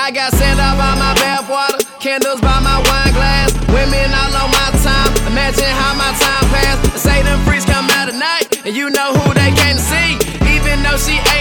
I 0.00 0.10
got 0.10 0.32
sand 0.32 0.58
up 0.58 0.80
by 0.80 0.96
my 0.96 1.12
bathwater, 1.20 1.76
candles 2.00 2.40
by 2.40 2.58
my 2.64 2.80
wine 2.88 3.12
glass, 3.12 3.52
women 3.68 4.08
all 4.16 4.32
on 4.32 4.48
my 4.48 4.72
time. 4.80 5.12
Imagine 5.28 5.68
how 5.76 5.92
my 5.92 6.08
time 6.16 6.46
passed. 6.48 7.04
Say 7.04 7.20
them 7.20 7.38
freaks 7.44 7.66
come 7.66 7.84
out 8.00 8.08
at 8.08 8.16
night, 8.16 8.64
and 8.64 8.74
you 8.74 8.88
know 8.88 9.12
who 9.12 9.34
they 9.36 9.52
came 9.52 9.76
to 9.76 9.84
see. 9.92 10.16
Even 10.56 10.80
though 10.82 10.96
she 10.96 11.20
ain't 11.36 11.39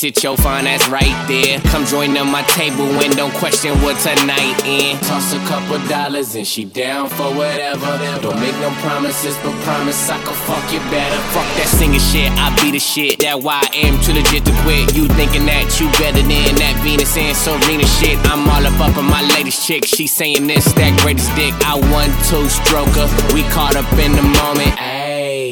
sit 0.00 0.24
your 0.24 0.34
fine 0.38 0.66
ass 0.66 0.88
right 0.88 1.12
there. 1.28 1.60
Come 1.68 1.84
join 1.84 2.16
on 2.16 2.32
my 2.32 2.40
table 2.56 2.88
and 3.04 3.12
don't 3.16 3.34
question 3.34 3.76
what 3.82 4.00
tonight 4.00 4.56
in. 4.64 4.96
Toss 5.00 5.34
a 5.34 5.38
couple 5.44 5.76
dollars 5.88 6.34
and 6.36 6.46
she 6.46 6.64
down 6.64 7.10
for 7.10 7.28
whatever. 7.36 8.00
Don't 8.22 8.40
make 8.40 8.56
no 8.64 8.70
promises, 8.80 9.36
but 9.44 9.52
promise 9.60 10.08
I 10.08 10.16
can 10.24 10.32
fuck 10.48 10.64
you 10.72 10.80
better. 10.88 11.20
Fuck 11.36 11.44
that 11.60 11.68
singing 11.68 12.00
shit, 12.00 12.32
I 12.32 12.48
be 12.62 12.70
the 12.70 12.78
shit. 12.78 13.20
That 13.20 13.42
why 13.42 13.60
I 13.60 13.68
am 13.76 14.00
too 14.00 14.14
legit 14.16 14.46
to 14.46 14.56
quit. 14.64 14.96
You 14.96 15.04
thinking 15.20 15.44
that 15.44 15.68
you 15.76 15.92
better 16.00 16.24
than 16.24 16.56
that 16.64 16.80
Venus 16.80 17.14
and 17.18 17.36
Serena 17.36 17.84
shit. 18.00 18.16
I'm 18.24 18.48
all 18.48 18.64
up 18.64 18.80
up 18.80 18.96
on 18.96 19.04
my 19.04 19.20
latest 19.36 19.66
chick. 19.66 19.84
She 19.84 20.06
saying 20.06 20.46
this, 20.46 20.72
that 20.80 20.98
greatest 21.04 21.28
dick. 21.36 21.52
I 21.68 21.76
one 21.76 22.08
two 22.24 22.48
stroker. 22.48 23.04
We 23.36 23.44
caught 23.52 23.76
up 23.76 23.92
in 24.00 24.16
the 24.16 24.24
moment. 24.24 24.99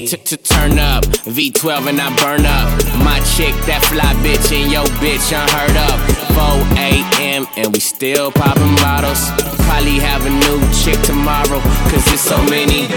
To 0.09 0.39
turn 0.39 0.79
up, 0.79 1.05
V12 1.05 1.87
and 1.91 2.01
I 2.01 2.09
burn 2.17 2.47
up. 2.47 2.65
My 3.05 3.21
chick, 3.37 3.53
that 3.69 3.85
fly 3.93 4.15
bitch, 4.25 4.57
and 4.57 4.73
yo 4.73 4.85
bitch 5.05 5.37
unheard 5.37 5.77
of. 5.77 6.01
4 6.33 6.45
a.m. 6.81 7.47
and 7.59 7.75
we 7.75 7.79
still 7.79 8.33
popping 8.33 8.75
bottles. 8.77 9.29
Probably 9.69 9.99
have 10.01 10.25
a 10.25 10.31
new 10.31 10.65
chick 10.73 10.99
tomorrow, 11.05 11.61
cause 11.93 12.07
there's 12.07 12.21
so 12.21 12.43
many. 12.45 12.89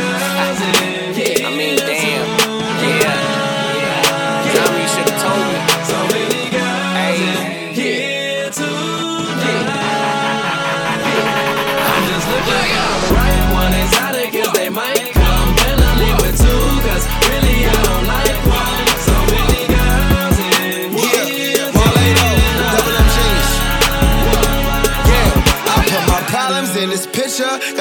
I 1.44 1.53
mean, 1.53 1.75
damn. 1.75 2.40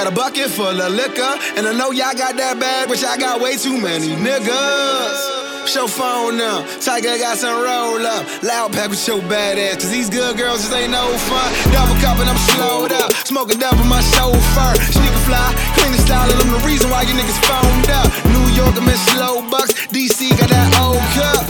Got 0.00 0.08
a 0.08 0.16
bucket 0.16 0.48
full 0.48 0.80
of 0.80 0.92
liquor. 0.96 1.32
And 1.60 1.68
I 1.68 1.76
know 1.76 1.92
y'all 1.92 2.16
got 2.16 2.32
that 2.40 2.56
bag, 2.56 2.88
but 2.88 3.04
y'all 3.04 3.20
got 3.20 3.36
way 3.36 3.60
too 3.60 3.76
many 3.76 4.16
niggas. 4.16 5.68
Show 5.68 5.84
phone 5.84 6.40
now. 6.40 6.64
Tiger 6.80 7.20
got 7.20 7.36
some 7.36 7.60
roll 7.60 8.00
up. 8.00 8.24
Loud 8.40 8.72
pack 8.72 8.88
with 8.88 9.04
your 9.04 9.20
badass. 9.28 9.84
Cause 9.84 9.92
these 9.92 10.08
good 10.08 10.40
girls 10.40 10.64
just 10.64 10.72
ain't 10.72 10.96
no 10.96 11.04
fun. 11.28 11.48
Double 11.68 11.92
cup 12.00 12.16
and 12.16 12.32
I'm 12.32 12.40
slowed 12.56 12.96
up. 12.96 13.12
Smoking 13.28 13.60
double 13.60 13.84
my 13.84 14.00
chauffeur. 14.16 14.72
Sneaker 14.88 15.24
fly, 15.28 15.52
clean 15.76 15.92
the 15.92 16.00
style, 16.00 16.32
and 16.32 16.48
I'm 16.48 16.48
the 16.48 16.64
reason 16.64 16.88
why 16.88 17.04
you 17.04 17.12
niggas 17.12 17.36
phoned 17.44 17.92
up. 17.92 18.08
New 18.32 18.56
York, 18.56 18.80
I'm 18.80 18.88
in 18.88 18.96
slow 19.12 19.44
bucks. 19.52 19.84
DC 19.92 20.32
got 20.40 20.48
that 20.48 20.80
old 20.80 21.04
cup. 21.12 21.44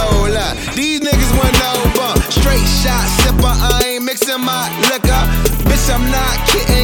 Hold 0.00 0.40
up. 0.40 0.56
These 0.72 1.04
niggas 1.04 1.32
want 1.36 1.52
no 1.60 1.72
bump. 2.00 2.16
Straight 2.32 2.64
shot, 2.80 3.04
sipper, 3.20 3.44
I 3.44 4.00
ain't 4.00 4.08
mixing 4.08 4.40
my 4.40 4.72
liquor. 4.88 5.20
Bitch, 5.68 5.92
I'm 5.92 6.00
not 6.08 6.48
kidding. 6.48 6.81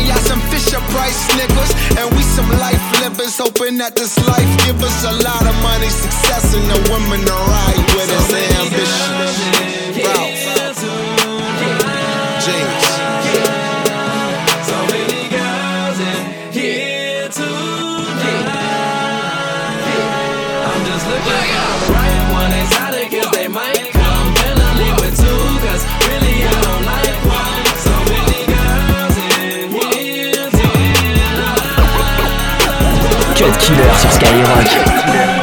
Fisher 0.69 0.85
Price 0.93 1.27
niggas. 1.33 1.73
And 1.99 2.15
we 2.15 2.23
some 2.23 2.51
life 2.61 2.83
livers. 3.01 3.39
Hoping 3.39 3.79
that 3.79 3.97
this 3.97 4.19
life 4.29 4.67
give 4.67 4.83
us 4.83 5.05
a 5.05 5.13
lot 5.25 5.47
of 5.47 5.57
money, 5.63 5.89
success, 5.89 6.55
and 6.55 6.69
a 6.69 6.93
woman 6.93 7.21
to 7.25 7.33
ride 7.33 7.87
with 7.97 8.11
us. 8.13 8.28
Killer 33.69 33.93
sur 34.01 34.11
Skyrock. 34.11 34.67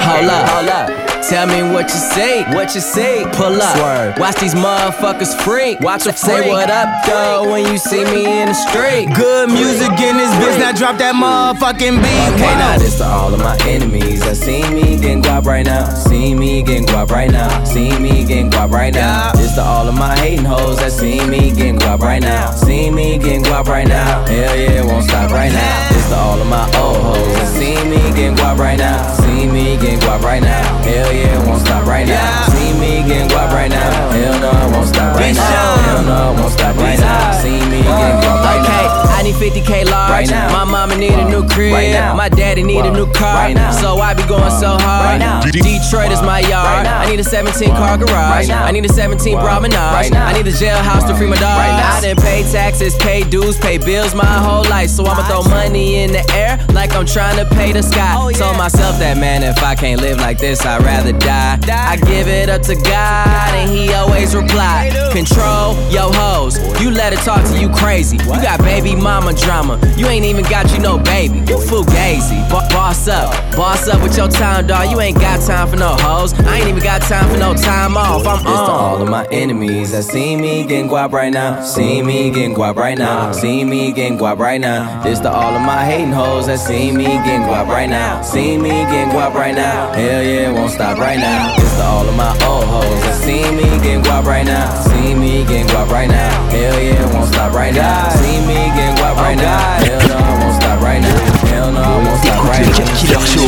Holla, 0.01 0.43
holla. 0.57 0.94
Tell 1.29 1.47
me 1.47 1.63
what 1.73 1.89
you 1.89 1.97
say, 1.97 2.43
what 2.53 2.75
you 2.75 2.81
say. 2.81 3.25
Pull 3.33 3.59
up, 3.59 3.75
Swerve. 3.75 4.19
watch 4.19 4.35
these 4.35 4.53
motherfuckers 4.53 5.33
freak. 5.41 5.79
Watch 5.79 6.05
a 6.05 6.13
Say 6.13 6.51
what 6.51 6.69
up, 6.69 7.03
though, 7.07 7.49
when 7.49 7.65
you 7.65 7.79
see 7.79 8.05
me 8.05 8.41
in 8.41 8.49
the 8.49 8.53
street. 8.53 9.09
Good 9.15 9.49
music 9.49 9.89
in 9.89 10.17
this 10.17 10.29
bitch, 10.35 10.59
now 10.59 10.71
drop 10.71 10.99
that 10.99 11.15
motherfucking 11.15 11.97
beat. 11.97 12.35
Okay, 12.35 12.53
now 12.61 12.77
this 12.77 12.99
to 12.99 13.05
all 13.05 13.33
of 13.33 13.39
my 13.39 13.57
enemies 13.65 14.19
that 14.21 14.37
see 14.37 14.61
me 14.69 14.97
getting 14.97 15.23
guap 15.23 15.45
right 15.45 15.65
now. 15.65 15.89
See 15.89 16.35
me 16.35 16.61
getting 16.61 16.85
guap 16.85 17.09
right 17.09 17.31
now. 17.31 17.63
See 17.63 17.97
me 17.97 18.23
getting 18.23 18.51
guap 18.51 18.69
right 18.69 18.93
now. 18.93 19.31
This 19.31 19.55
to 19.55 19.63
all 19.63 19.87
of 19.87 19.95
my 19.95 20.15
hating 20.19 20.45
hoes 20.45 20.77
that 20.77 20.91
see 20.91 21.25
me 21.25 21.51
getting 21.51 21.79
guap 21.79 22.01
right 22.01 22.21
now. 22.21 22.51
See 22.51 22.91
me 22.91 23.17
getting 23.17 23.43
guap 23.43 23.65
right 23.65 23.87
now. 23.87 24.27
Hell 24.27 24.55
yeah, 24.55 24.83
it 24.83 24.85
won't 24.85 25.03
stop 25.03 25.31
right 25.31 25.51
now. 25.51 25.89
This 25.89 26.07
to 26.09 26.15
all 26.17 26.39
of 26.39 26.47
my 26.47 26.65
old 26.77 27.01
hoes 27.01 27.33
that 27.37 27.47
see 27.57 27.73
me 27.89 27.97
getting 28.15 28.35
guap 28.35 28.59
right 28.59 28.77
now. 28.77 29.24
See 29.35 29.47
me 29.47 29.75
getting 29.75 29.99
guap 29.99 30.21
right 30.21 30.41
now. 30.41 30.63
Hell 30.83 31.11
yeah, 31.11 31.41
it 31.41 31.45
won't 31.45 31.59
stop 31.59 31.85
right 31.85 32.07
now. 32.07 32.47
See 32.47 32.71
me 32.79 33.03
getting 33.05 33.27
guap 33.27 33.51
right 33.51 33.69
now. 33.69 34.11
Hell 34.11 34.39
no, 34.39 34.51
it 34.51 34.71
won't 34.71 34.87
stop 34.87 35.13
right 35.13 35.35
now. 35.35 35.75
Hell 35.75 36.03
no, 36.03 36.31
it 36.31 36.39
won't 36.39 36.53
stop 36.53 36.75
right 36.77 36.97
now. 36.97 37.37
See 37.41 37.59
me 37.67 37.83
getting 37.83 38.21
guap 38.23 38.43
right 38.47 38.63
now. 38.63 38.75
I 39.11 39.23
need 39.23 39.35
50k 39.35 39.91
large. 39.91 40.11
Right 40.11 40.29
now. 40.29 40.51
My 40.53 40.63
mama 40.63 40.95
need 40.95 41.11
a 41.11 41.23
uh, 41.23 41.29
new 41.29 41.47
crib. 41.49 41.73
Right 41.73 41.91
now. 41.91 42.15
My 42.15 42.29
daddy 42.29 42.63
need 42.63 42.85
a 42.85 42.91
uh, 42.91 42.95
new 42.95 43.11
car. 43.11 43.35
Right 43.35 43.55
now. 43.55 43.71
So 43.71 43.97
I 43.97 44.13
be 44.13 44.23
going 44.23 44.51
so 44.51 44.75
uh, 44.75 44.79
hard. 44.79 45.05
Right 45.05 45.17
now. 45.17 45.41
Detroit 45.41 46.11
is 46.11 46.21
my 46.21 46.39
yard. 46.39 46.87
I 46.87 47.09
need 47.09 47.19
a 47.19 47.23
17 47.23 47.69
car 47.69 47.97
garage. 47.97 48.49
I 48.49 48.71
need 48.71 48.85
a 48.85 48.89
17 48.89 49.37
promenade. 49.39 49.75
I 49.75 50.31
need 50.33 50.47
a 50.47 50.51
jailhouse 50.51 51.07
to 51.07 51.15
free 51.15 51.27
my 51.27 51.35
dog. 51.37 51.59
I 51.59 51.99
done 52.01 52.15
pay 52.17 52.43
taxes, 52.51 52.95
pay 52.97 53.23
dues, 53.23 53.57
pay 53.57 53.79
bills 53.79 54.13
my 54.15 54.25
whole 54.25 54.63
life. 54.69 54.89
So 54.89 55.05
I'ma 55.05 55.27
throw 55.27 55.43
money 55.49 56.03
in 56.03 56.11
the 56.11 56.23
air 56.31 56.63
like 56.73 56.95
I'm 56.95 57.05
trying 57.05 57.37
to 57.37 57.45
pay 57.55 57.71
the 57.71 57.81
sky. 57.81 58.15
Oh. 58.17 58.29
Told 58.35 58.57
myself 58.57 58.99
that 58.99 59.17
man, 59.17 59.24
if 59.43 59.63
I 59.63 59.75
can't 59.75 60.01
live 60.01 60.17
like 60.17 60.37
this, 60.37 60.65
I'd 60.65 60.83
rather 60.83 61.11
die. 61.13 61.59
I 61.67 61.97
give 61.97 62.27
it 62.27 62.49
up 62.49 62.61
to 62.63 62.75
God, 62.75 63.53
and 63.53 63.69
He 63.69 63.93
always 63.93 64.35
reply. 64.35 64.91
Control 65.11 65.73
yo 65.91 66.11
hoes. 66.11 66.57
You 66.81 66.91
let 66.91 67.13
it 67.13 67.19
talk 67.19 67.43
to 67.45 67.59
you 67.59 67.69
crazy. 67.69 68.17
You 68.17 68.41
got 68.41 68.59
baby 68.59 68.95
mama 68.95 69.33
drama. 69.33 69.79
You 69.95 70.07
ain't 70.07 70.25
even 70.25 70.43
got 70.45 70.71
you 70.73 70.79
no 70.79 70.97
baby. 70.97 71.39
You 71.39 71.57
fugazi. 71.57 72.49
Bo- 72.49 72.67
boss 72.69 73.07
up, 73.07 73.31
boss 73.55 73.87
up 73.87 74.01
with 74.03 74.17
your 74.17 74.27
time, 74.27 74.67
dog. 74.67 74.91
You 74.91 74.99
ain't 75.01 75.19
got 75.19 75.41
time 75.41 75.67
for 75.69 75.77
no 75.77 75.95
hoes. 75.99 76.33
I 76.41 76.59
ain't 76.59 76.67
even 76.67 76.83
got 76.83 77.01
time 77.01 77.29
for 77.31 77.37
no 77.37 77.53
time 77.53 77.97
off. 77.97 78.25
I'm 78.27 78.45
on. 78.45 78.65
to 78.65 78.71
all 78.71 79.01
of 79.01 79.09
my 79.09 79.25
enemies 79.31 79.91
that 79.91 80.03
see 80.03 80.35
me 80.35 80.63
getting 80.65 80.89
guap 80.89 81.11
right 81.11 81.31
now. 81.31 81.63
See 81.63 82.01
me 82.01 82.29
getting 82.31 82.55
guap 82.55 82.75
right 82.75 82.97
now. 82.97 83.31
See 83.31 83.63
me 83.63 83.91
getting 83.91 84.17
guap 84.17 84.37
right 84.37 84.59
now. 84.59 85.01
This 85.03 85.19
to 85.21 85.31
all 85.31 85.55
of 85.55 85.61
my 85.61 85.83
hating 85.85 86.11
hoes 86.11 86.47
that 86.47 86.59
see 86.59 86.91
me 86.91 87.05
getting 87.05 87.41
guap 87.41 87.67
right 87.67 87.89
now. 87.89 88.21
See 88.21 88.57
me 88.57 88.69
getting 88.69 89.14
guap 89.15 89.33
right 89.33 89.55
now. 89.55 89.93
Hell 89.93 90.21
yeah, 90.21 90.51
won't 90.51 90.71
stop 90.71 90.97
right 90.97 91.17
now. 91.17 91.55
This 91.55 91.73
to 91.77 91.83
all 91.83 92.05
of 92.07 92.15
my 92.15 92.31
old 92.45 92.65
hoes 92.65 93.01
that 93.03 93.15
see 93.15 93.49
me 93.55 93.63
getting 93.79 94.03
guap 94.03 94.25
right 94.25 94.45
now. 94.45 94.69
See 94.83 95.15
me 95.15 95.45
getting 95.45 95.67
guap 95.67 95.89
right 95.89 96.09
now. 96.09 96.49
Hell 96.49 96.77
yeah, 96.81 97.13
won't 97.13 97.29
stop 97.31 97.53
right 97.53 97.73
now. 97.73 98.09
See 98.09 98.41
me 98.45 98.55
getting 98.75 98.97
guap 98.99 99.15
right 99.15 99.37
now. 99.37 99.57
Hell 99.87 100.01
no, 100.09 100.17
I 100.17 100.39
won't 100.43 100.55
stop 100.61 100.81
right 100.81 101.01
now. 101.01 101.15
Hell 101.47 101.71
no, 101.71 101.81
I 101.81 102.03
won't 102.03 102.19
stop 102.19 102.43
right 102.43 102.67
now. 102.67 102.75
Killer 102.99 103.25
Show. 103.25 103.47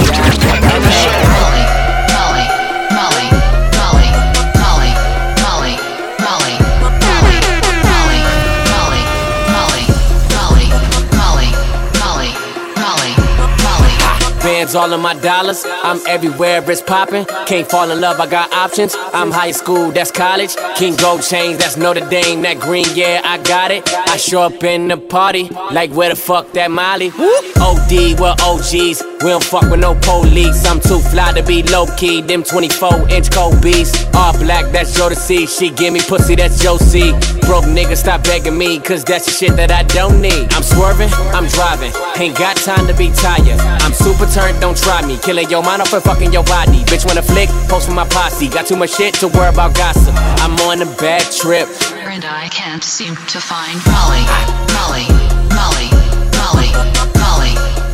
Bands, 14.67 14.75
all 14.75 14.93
of 14.93 15.01
my 15.01 15.13
dollars. 15.21 15.65
I'm 15.65 15.99
everywhere, 16.07 16.63
it's 16.69 16.81
popping. 16.81 17.25
Can't 17.45 17.69
fall 17.69 17.89
in 17.89 18.01
love, 18.01 18.19
I 18.19 18.27
got 18.27 18.51
options. 18.53 18.95
I'm 19.13 19.31
high 19.31 19.51
school, 19.51 19.91
that's 19.91 20.11
college. 20.11 20.55
King 20.75 20.95
Gold 20.95 21.23
Chains, 21.23 21.57
that's 21.57 21.77
Notre 21.77 22.07
Dame. 22.09 22.41
That 22.41 22.59
green, 22.59 22.85
yeah, 22.93 23.21
I 23.23 23.37
got 23.43 23.71
it. 23.71 23.83
I 23.93 24.17
show 24.17 24.41
up 24.41 24.63
in 24.63 24.87
the 24.87 24.97
party, 24.97 25.49
like 25.71 25.91
where 25.91 26.09
the 26.09 26.15
fuck 26.15 26.51
that 26.53 26.71
Molly? 26.71 27.11
OD, 27.57 28.19
we're 28.19 28.35
OGs. 28.43 29.03
We 29.23 29.29
don't 29.29 29.43
fuck 29.43 29.69
with 29.71 29.79
no 29.79 29.95
police. 30.01 30.65
I'm 30.67 30.79
too 30.79 30.99
fly 30.99 31.33
to 31.33 31.43
be 31.43 31.63
low 31.63 31.87
key. 31.97 32.21
Them 32.21 32.43
24 32.43 33.09
inch 33.09 33.29
beats. 33.61 34.05
All 34.13 34.33
black, 34.37 34.71
that's 34.71 34.97
Jodeci. 34.97 35.47
She 35.47 35.71
give 35.71 35.93
me 35.93 36.01
pussy, 36.01 36.35
that's 36.35 36.61
Josie. 36.61 37.11
Broke 37.47 37.65
nigga, 37.65 37.95
stop 37.95 38.23
begging 38.23 38.57
me, 38.57 38.79
cause 38.79 39.03
that's 39.03 39.25
the 39.25 39.31
shit 39.31 39.55
that 39.55 39.71
I 39.71 39.83
don't 39.83 40.21
need. 40.21 40.53
I'm 40.53 40.61
swerving, 40.61 41.09
I'm 41.33 41.47
driving. 41.47 41.91
Ain't 42.19 42.37
got 42.37 42.57
time 42.57 42.85
to 42.87 42.93
be 42.93 43.09
tired. 43.11 43.59
I'm 43.81 43.93
super 43.93 44.27
turned, 44.27 44.56
don't 44.59 44.77
try 44.77 45.05
me. 45.05 45.17
Killing 45.17 45.49
your 45.49 45.63
mind 45.63 45.81
off 45.81 45.93
and 45.93 46.03
fucking 46.03 46.33
your 46.33 46.43
body. 46.43 46.83
Bitch, 46.85 47.05
wanna 47.05 47.21
flick, 47.21 47.49
post 47.69 47.87
with 47.87 47.95
my 47.95 48.07
posse. 48.07 48.47
Got 48.47 48.67
too 48.67 48.75
much 48.75 48.95
shit 48.95 49.13
to 49.15 49.27
worry 49.27 49.49
about 49.49 49.75
gossip. 49.75 50.15
I'm 50.43 50.55
on 50.67 50.81
a 50.81 50.89
bad 50.97 51.23
trip. 51.31 51.67
And 51.93 52.25
I 52.25 52.47
can't 52.49 52.83
seem 52.83 53.15
to 53.15 53.39
find 53.39 53.77
Molly, 53.85 54.23
Molly, 54.73 55.05
Molly, 55.53 55.89
Molly, 55.89 55.89
Molly, 56.37 56.71
Molly, 56.73 57.53
Molly, 57.53 57.86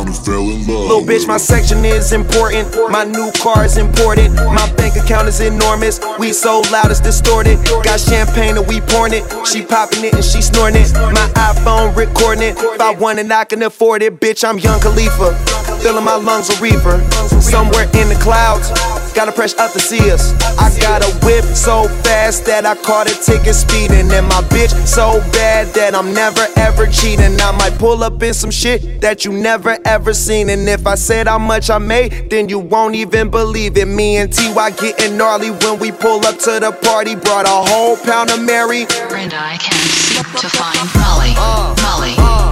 Uh, 0.00 0.02
little 0.02 1.02
bitch, 1.02 1.28
my 1.28 1.36
section 1.36 1.84
is 1.84 2.12
important. 2.12 2.66
My 2.90 3.04
new 3.04 3.30
car 3.32 3.66
is 3.66 3.76
imported. 3.76 4.32
My 4.32 4.72
bank 4.76 4.96
account 4.96 5.28
is 5.28 5.40
enormous. 5.40 6.00
We 6.18 6.32
so 6.32 6.62
loud 6.72 6.90
it's 6.90 7.00
distorted. 7.00 7.58
Got 7.84 8.00
champagne 8.00 8.56
and 8.56 8.66
we 8.66 8.80
pouring 8.80 9.12
it. 9.12 9.24
She 9.46 9.60
popping 9.62 10.04
it 10.04 10.14
and 10.14 10.24
she 10.24 10.40
snorting 10.40 10.80
it. 10.80 10.94
My 10.94 11.28
iPhone 11.36 11.94
recording 11.94 12.44
it. 12.44 12.56
If 12.56 12.80
I 12.80 12.94
want 12.94 13.18
it, 13.18 13.30
I 13.30 13.44
can 13.44 13.62
afford 13.62 14.02
it. 14.02 14.18
Bitch, 14.20 14.42
I'm 14.42 14.58
Young 14.58 14.80
Khalifa. 14.80 15.36
Filling 15.82 16.04
my 16.04 16.16
lungs 16.16 16.48
a 16.48 16.58
reefer. 16.62 16.98
Somewhere 17.40 17.84
in 17.84 18.08
the 18.08 18.18
clouds. 18.22 18.70
Gotta 19.14 19.32
press 19.32 19.54
up 19.58 19.72
to 19.72 19.80
see 19.80 20.10
us. 20.10 20.32
I 20.58 20.70
got 20.80 21.02
a 21.02 21.26
whip 21.26 21.44
so 21.44 21.88
fast 22.04 22.44
that 22.46 22.64
I 22.64 22.74
caught 22.76 23.10
a 23.10 23.14
ticket 23.14 23.54
speeding. 23.54 24.10
And 24.10 24.26
my 24.28 24.42
bitch 24.48 24.72
so 24.86 25.20
bad 25.32 25.68
that 25.74 25.94
I'm 25.94 26.14
never 26.14 26.46
ever 26.56 26.86
cheating. 26.86 27.40
I 27.40 27.50
might 27.52 27.78
pull 27.78 28.02
up 28.02 28.22
in 28.22 28.34
some 28.34 28.50
shit 28.50 29.00
that 29.00 29.24
you 29.24 29.32
never 29.32 29.76
ever 29.84 30.14
seen. 30.14 30.48
And 30.48 30.68
if 30.68 30.86
I 30.86 30.94
said 30.94 31.26
how 31.26 31.38
much 31.38 31.70
I 31.70 31.78
made, 31.78 32.30
then 32.30 32.48
you 32.48 32.58
won't 32.58 32.94
even 32.94 33.30
believe 33.30 33.76
it. 33.76 33.86
Me 33.86 34.16
and 34.16 34.32
TY 34.32 34.70
getting 34.70 35.16
gnarly 35.16 35.50
when 35.50 35.78
we 35.78 35.90
pull 35.92 36.24
up 36.26 36.38
to 36.40 36.60
the 36.60 36.72
party. 36.82 37.14
Brought 37.14 37.46
a 37.46 37.70
whole 37.70 37.96
pound 37.96 38.30
of 38.30 38.40
Mary. 38.40 38.86
And 39.10 39.34
I 39.34 39.56
can't 39.58 39.74
seem 39.74 40.24
to 40.24 40.48
find 40.48 40.78
Molly, 40.94 41.34
Molly, 41.34 41.74
Molly, 41.82 42.16
Molly, 42.16 42.49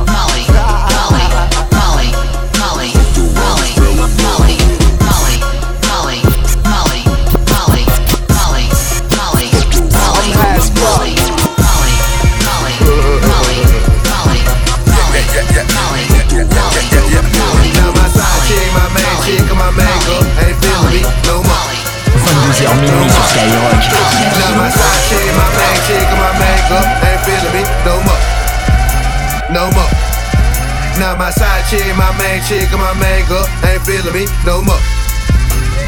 chick, 31.69 31.85
my 31.97 32.11
main 32.17 32.41
chick, 32.49 32.65
and 32.73 32.81
my 32.81 32.97
main 32.97 33.25
girl 33.29 33.45
ain't 33.69 33.85
feeling 33.85 34.15
me 34.17 34.25
no 34.45 34.65
more. 34.65 34.81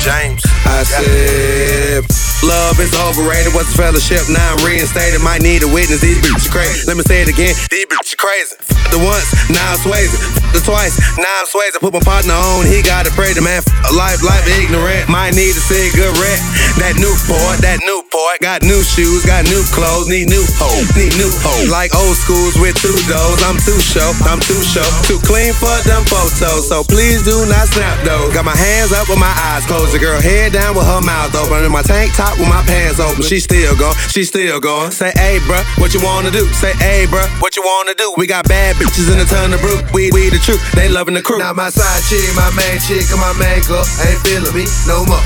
James. 0.01 0.45
I 0.65 0.85
said, 0.85 2.05
love 2.47 2.79
is 2.81 2.93
overrated. 2.97 3.53
What's 3.53 3.73
the 3.73 3.83
fellowship? 3.83 4.25
Now 4.33 4.57
I'm 4.57 4.65
reinstated. 4.65 5.21
Might 5.21 5.43
need 5.43 5.63
a 5.63 5.69
witness. 5.69 6.01
These 6.01 6.21
bitches 6.25 6.49
crazy. 6.49 6.87
Let 6.87 6.97
me 6.97 7.03
say 7.05 7.21
it 7.21 7.29
again. 7.29 7.53
These 7.69 7.85
bitches 7.85 8.10
crazy. 8.21 8.53
The 8.93 9.01
once, 9.01 9.33
now 9.49 9.65
I'm 9.73 9.81
swaying. 9.81 10.13
The 10.51 10.59
twice, 10.61 10.99
now 11.15 11.31
I'm 11.41 11.47
swaying. 11.47 11.73
Put 11.79 11.95
my 11.95 12.03
partner 12.03 12.35
on. 12.35 12.67
He 12.67 12.83
got 12.83 13.07
to 13.07 13.13
pray 13.15 13.33
the 13.33 13.41
man. 13.41 13.63
Life, 13.95 14.21
life 14.21 14.45
ignorant. 14.61 15.07
Might 15.07 15.39
need 15.39 15.55
a 15.55 15.63
cigarette. 15.63 16.43
That 16.83 16.99
new 16.99 17.15
port, 17.31 17.63
that 17.63 17.79
new 17.87 18.03
port. 18.11 18.43
Got 18.43 18.67
new 18.67 18.83
shoes, 18.83 19.23
got 19.23 19.47
new 19.47 19.63
clothes. 19.71 20.11
Need 20.11 20.27
new 20.27 20.43
hoes, 20.59 20.91
need 20.99 21.15
new 21.17 21.31
hoes. 21.41 21.71
Like 21.71 21.95
old 21.95 22.19
schools 22.19 22.59
with 22.59 22.75
two 22.83 22.93
doors. 23.07 23.41
I'm 23.47 23.63
too 23.63 23.79
show, 23.79 24.11
I'm 24.27 24.43
too 24.43 24.59
show. 24.67 24.85
Too 25.07 25.23
clean 25.23 25.55
for 25.55 25.73
them 25.87 26.03
photos. 26.11 26.67
So 26.67 26.83
please 26.83 27.23
do 27.23 27.47
not 27.47 27.71
snap 27.71 27.95
those. 28.03 28.35
Got 28.35 28.45
my 28.45 28.59
hands 28.59 28.91
up 28.91 29.07
with 29.07 29.23
my 29.23 29.33
eyes 29.55 29.65
closed. 29.71 29.95
The 29.95 30.03
girl 30.03 30.19
head 30.19 30.51
down 30.53 30.75
with 30.75 30.85
her 30.85 31.01
mouth 31.01 31.31
open. 31.39 31.63
In 31.63 31.71
my 31.71 31.87
tank 31.87 32.19
top 32.19 32.37
with 32.43 32.51
my 32.51 32.67
pants 32.67 32.99
open. 32.99 33.23
She 33.23 33.39
still 33.39 33.79
going, 33.79 33.95
she 34.11 34.27
still 34.27 34.59
going. 34.59 34.91
Say, 34.91 35.15
hey, 35.15 35.39
bruh, 35.47 35.63
what 35.79 35.95
you 35.95 36.03
wanna 36.03 36.35
do? 36.35 36.43
Say, 36.59 36.75
hey, 36.83 37.07
bruh, 37.07 37.31
what 37.39 37.55
you 37.55 37.63
wanna 37.63 37.95
do? 37.95 38.10
We 38.17 38.27
got 38.27 38.49
bad 38.49 38.75
bitches 38.77 39.07
and 39.13 39.21
a 39.21 39.27
ton 39.29 39.55
of 39.55 39.61
brew. 39.61 39.79
We, 39.95 40.11
we 40.11 40.31
the 40.31 40.41
the 40.41 40.43
truth, 40.43 40.63
they 40.73 40.89
loving 40.89 41.15
the 41.15 41.23
crew. 41.23 41.39
Now 41.39 41.53
my 41.53 41.71
side 41.71 42.03
chick, 42.09 42.25
my 42.35 42.51
main 42.59 42.81
chick, 42.83 43.07
and 43.13 43.21
my 43.21 43.31
main 43.39 43.63
girl 43.69 43.85
ain't 44.03 44.19
feeling 44.27 44.51
me 44.57 44.65
no 44.89 45.07
more. 45.07 45.23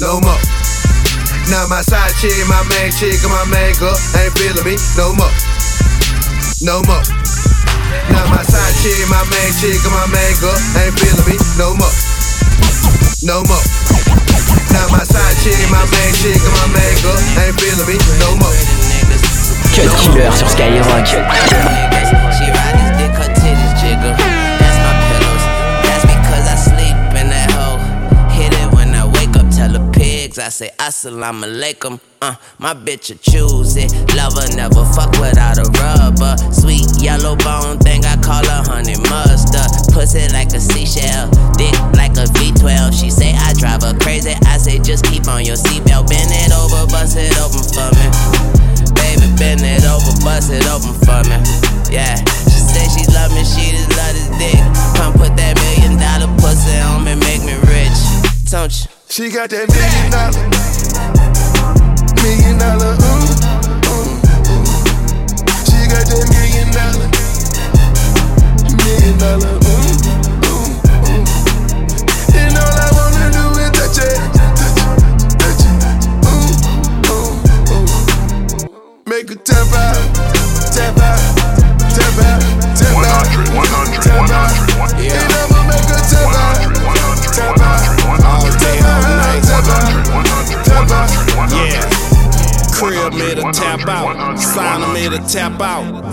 No 0.00 0.22
more. 0.24 0.40
Now 1.52 1.66
my 1.68 1.82
side 1.82 2.14
chick, 2.16 2.32
my 2.48 2.62
main 2.70 2.94
chick, 2.94 3.18
and 3.20 3.32
my 3.34 3.44
main 3.50 3.74
girl 3.76 3.92
ain't 4.16 4.32
feeling 4.38 4.64
me 4.64 4.78
no 4.96 5.12
more. 5.12 5.32
No 6.64 6.80
more. 6.88 7.02
Now 8.08 8.24
my 8.30 8.40
side 8.46 8.74
chick, 8.80 8.96
my 9.10 9.20
main 9.28 9.50
chick, 9.58 9.76
and 9.84 9.92
my 9.92 10.06
main 10.08 10.34
girl 10.40 10.56
ain't 10.80 10.94
feeling 10.96 11.26
me 11.28 11.36
no 11.60 11.76
more. 11.76 11.92
No 13.20 13.44
more. 13.44 13.64
Now 14.72 14.86
my 14.94 15.04
side 15.04 15.36
chick, 15.44 15.60
my 15.68 15.84
main 15.92 16.12
chick, 16.16 16.40
and 16.40 16.54
my 16.56 16.66
main 16.72 16.96
girl 17.04 17.20
ain't 17.42 17.56
feeling 17.60 17.88
me 17.90 17.96
no 18.22 18.38
more. 18.40 18.89
Cut 19.74 19.90
Killer 19.96 20.30
sur 20.32 20.48
Skyrock. 20.48 20.80
I 26.50 26.56
sleep 26.56 26.96
in 27.20 27.28
that 27.30 27.50
hole. 27.54 27.78
Hit 28.30 28.52
it 28.52 28.72
when 28.74 28.94
I 28.94 29.06
wake 29.06 29.36
up, 29.36 29.46
tell 29.54 29.70
the 29.70 29.78
pigs 29.92 30.38
I 30.38 30.48
say 30.48 30.70
assalamu 30.78 31.44
alaikum. 31.44 32.00
Uh, 32.20 32.34
my 32.58 32.74
bitch 32.74 33.10
a 33.10 33.14
choose 33.14 33.76
it. 33.76 33.92
Lover 34.16 34.48
never 34.56 34.84
fuck 34.92 35.12
without 35.20 35.58
a 35.58 35.66
rubber. 35.78 36.36
Sweet 36.52 36.86
yellow 37.00 37.36
bone 37.36 37.78
thing, 37.78 38.04
I 38.04 38.16
call 38.16 38.44
her 38.44 38.62
honey 38.66 38.96
mustard. 39.08 39.70
Pussy 39.94 40.26
like 40.32 40.52
a 40.52 40.60
seashell, 40.60 41.30
dick 41.54 41.76
like 41.94 42.16
a 42.18 42.26
V12. 42.34 42.92
She 42.98 43.10
say 43.10 43.32
She 59.20 59.28
got 59.28 59.50
that 59.50 59.68
million 59.68 60.10
dollar, 60.10 60.79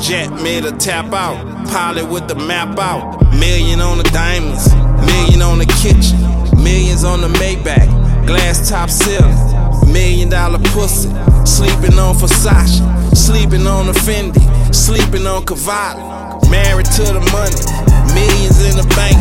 Jet 0.08 0.32
made 0.42 0.64
a 0.64 0.72
tap 0.72 1.12
out. 1.12 1.36
Pilot 1.68 2.10
with 2.10 2.30
the 2.30 2.36
map 2.36 2.80
out. 2.80 3.22
Million 3.38 3.82
on 3.82 3.98
the 3.98 4.06
diamonds. 4.06 4.74
Million 5.06 5.42
on 5.42 5.58
the 5.58 5.66
kitchen. 5.84 6.18
Millions 6.64 7.04
on 7.04 7.20
the 7.20 7.28
Maybach. 7.28 8.26
Glass 8.26 8.70
top 8.70 8.90
ceiling. 8.90 9.36
Million 9.92 10.30
dollar 10.30 10.60
pussy. 10.72 11.10
Sleeping 11.46 12.00
on 12.00 12.16
Versace. 12.16 12.80
Sleeping 13.18 13.68
on 13.68 13.90
a 13.90 13.92
Fendi. 13.92 14.40
Sleeping 14.74 15.28
on 15.28 15.46
Cavalli. 15.46 16.00
Married 16.50 16.86
to 16.86 17.04
the 17.04 17.20
money. 17.36 17.60
Millions 18.16 18.64
in 18.64 18.78
the 18.78 18.88
bank. 18.96 19.18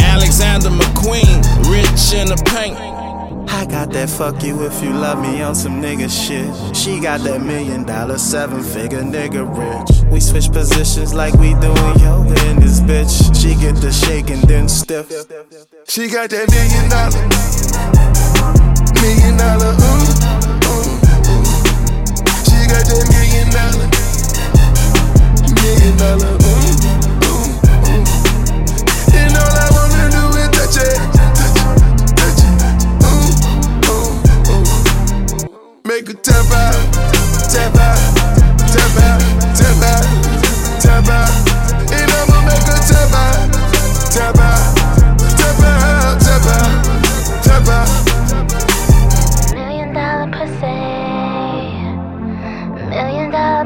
Alexander 0.00 0.70
McQueen. 0.70 1.44
Rich 1.68 2.14
in 2.14 2.28
the 2.28 2.42
paint. 2.48 2.91
I 3.54 3.66
got 3.66 3.90
that 3.92 4.08
fuck 4.08 4.42
you 4.42 4.64
if 4.64 4.82
you 4.82 4.90
love 4.92 5.20
me 5.20 5.42
on 5.42 5.54
some 5.54 5.80
nigga 5.80 6.08
shit. 6.08 6.48
She 6.74 6.98
got 7.00 7.20
that 7.20 7.42
million 7.42 7.84
dollar, 7.84 8.16
seven 8.18 8.62
figure 8.62 9.02
nigga 9.02 9.44
rich. 9.46 10.10
We 10.10 10.20
switch 10.20 10.50
positions 10.50 11.12
like 11.12 11.34
we 11.34 11.52
doing 11.60 11.98
yoga 12.00 12.34
in 12.48 12.60
this 12.60 12.80
bitch. 12.80 13.12
She 13.40 13.54
get 13.54 13.76
the 13.76 13.92
shake 13.92 14.30
and 14.30 14.42
then 14.44 14.68
stiff. 14.68 15.08
She 15.86 16.08
got 16.08 16.30
that 16.30 16.48
million 16.50 16.88
dollar, 16.88 17.22
million 19.04 19.36
dollar, 19.36 19.76
ooh, 19.76 20.08
ooh, 20.72 20.96
ooh. 21.28 21.44
She 22.48 22.58
got 22.72 22.82
that 22.88 23.04
million 23.12 23.48
dollar, 23.52 23.86
million 25.60 25.94
dollar, 26.00 26.32
ooh, 26.40 27.01
Her 36.12 36.18
tap 36.18 36.52
out, 36.52 36.76
tap 37.48 37.74
out, 37.74 37.96
tap 38.68 38.96
out, 39.00 39.22
tap 39.56 39.80
out, 39.80 40.04
tap 40.82 41.08
out. 41.08 41.32
Million 52.84 53.30
dollar. 53.30 53.62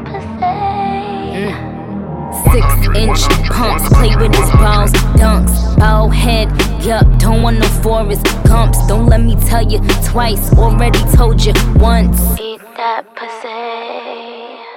Six 2.53 2.67
inch 2.95 3.21
pumps, 3.49 3.89
play 3.89 4.15
with 4.15 4.33
his 4.33 4.51
balls, 4.51 4.91
dunks, 5.19 5.77
ball 5.77 6.09
head. 6.09 6.47
Yup, 6.81 7.05
don't 7.19 7.41
want 7.41 7.59
no 7.59 7.67
Forrest 7.83 8.25
Gumps. 8.45 8.87
Don't 8.87 9.07
let 9.07 9.21
me 9.21 9.35
tell 9.35 9.63
you 9.69 9.79
twice, 10.05 10.53
already 10.53 10.99
told 11.17 11.43
you 11.43 11.53
once. 11.77 12.19
Eat 12.39 12.61
that 12.77 13.03
pussy. 13.15 13.49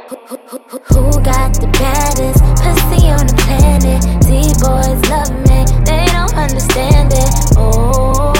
Who, 0.08 0.16
who, 0.48 0.58
who, 0.70 0.78
who- 0.88 1.20
got 1.22 1.52
the 1.60 1.66
baddest 1.78 2.40
pussy 2.62 3.08
on 3.12 3.26
the 3.28 3.36
planet? 3.44 4.00
D 4.24 4.48
boys 4.56 5.00
love 5.12 5.30
me, 5.44 5.60
they 5.84 6.06
don't 6.16 6.32
understand 6.34 7.12
it. 7.12 7.28
Oh, 7.58 8.32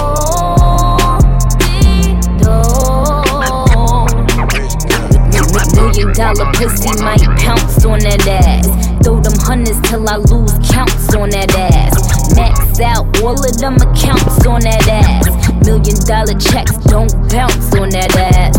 Million 5.75 6.13
dollar 6.13 6.51
pussy 6.53 6.89
might 7.03 7.21
pounce 7.37 7.85
on 7.85 7.99
that 7.99 8.25
ass. 8.27 8.65
Throw 9.03 9.19
them 9.21 9.33
hundreds 9.37 9.79
till 9.87 10.07
I 10.09 10.15
lose 10.17 10.53
counts 10.71 11.13
on 11.15 11.29
that 11.29 11.53
ass. 11.55 12.35
Max 12.35 12.79
out 12.79 13.05
all 13.21 13.37
of 13.37 13.57
them 13.57 13.75
accounts 13.75 14.45
on 14.47 14.61
that 14.61 14.87
ass. 14.87 15.50
Million 15.63 15.97
dollar 16.05 16.33
checks 16.39 16.75
don't 16.89 17.11
bounce 17.29 17.73
on 17.75 17.89
that 17.89 18.11
ass. 18.17 18.57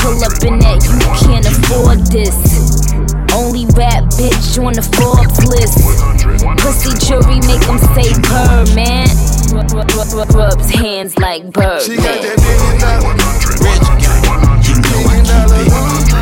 Pull 0.00 0.16
up 0.24 0.36
in 0.44 0.58
that, 0.60 0.80
you 0.84 0.96
can't 1.20 1.46
afford 1.46 2.00
this. 2.08 2.34
Only 3.34 3.66
rap 3.76 4.04
bitch 4.16 4.56
on 4.62 4.72
the 4.72 4.82
Forbes 4.96 5.44
list. 5.44 5.78
Pussy 6.62 6.92
jury 7.04 7.40
make 7.46 7.60
them 7.66 7.78
say 7.92 8.08
purr, 8.22 8.64
man. 8.74 9.08
Rub, 9.52 9.70
rub, 9.72 9.90
rub, 9.92 10.12
rub, 10.14 10.34
rubs 10.34 10.70
hands 10.70 11.18
like 11.18 11.50
bird. 11.52 11.82
She 11.82 11.96
got 11.96 12.22
that 12.22 12.38
million 12.40 12.78
dollar, 12.80 13.14
rich 13.60 13.86
girl, 14.00 14.24
million 14.88 15.24
dollar, 15.26 15.62
ooh, 15.68 16.08
ooh, 16.08 16.13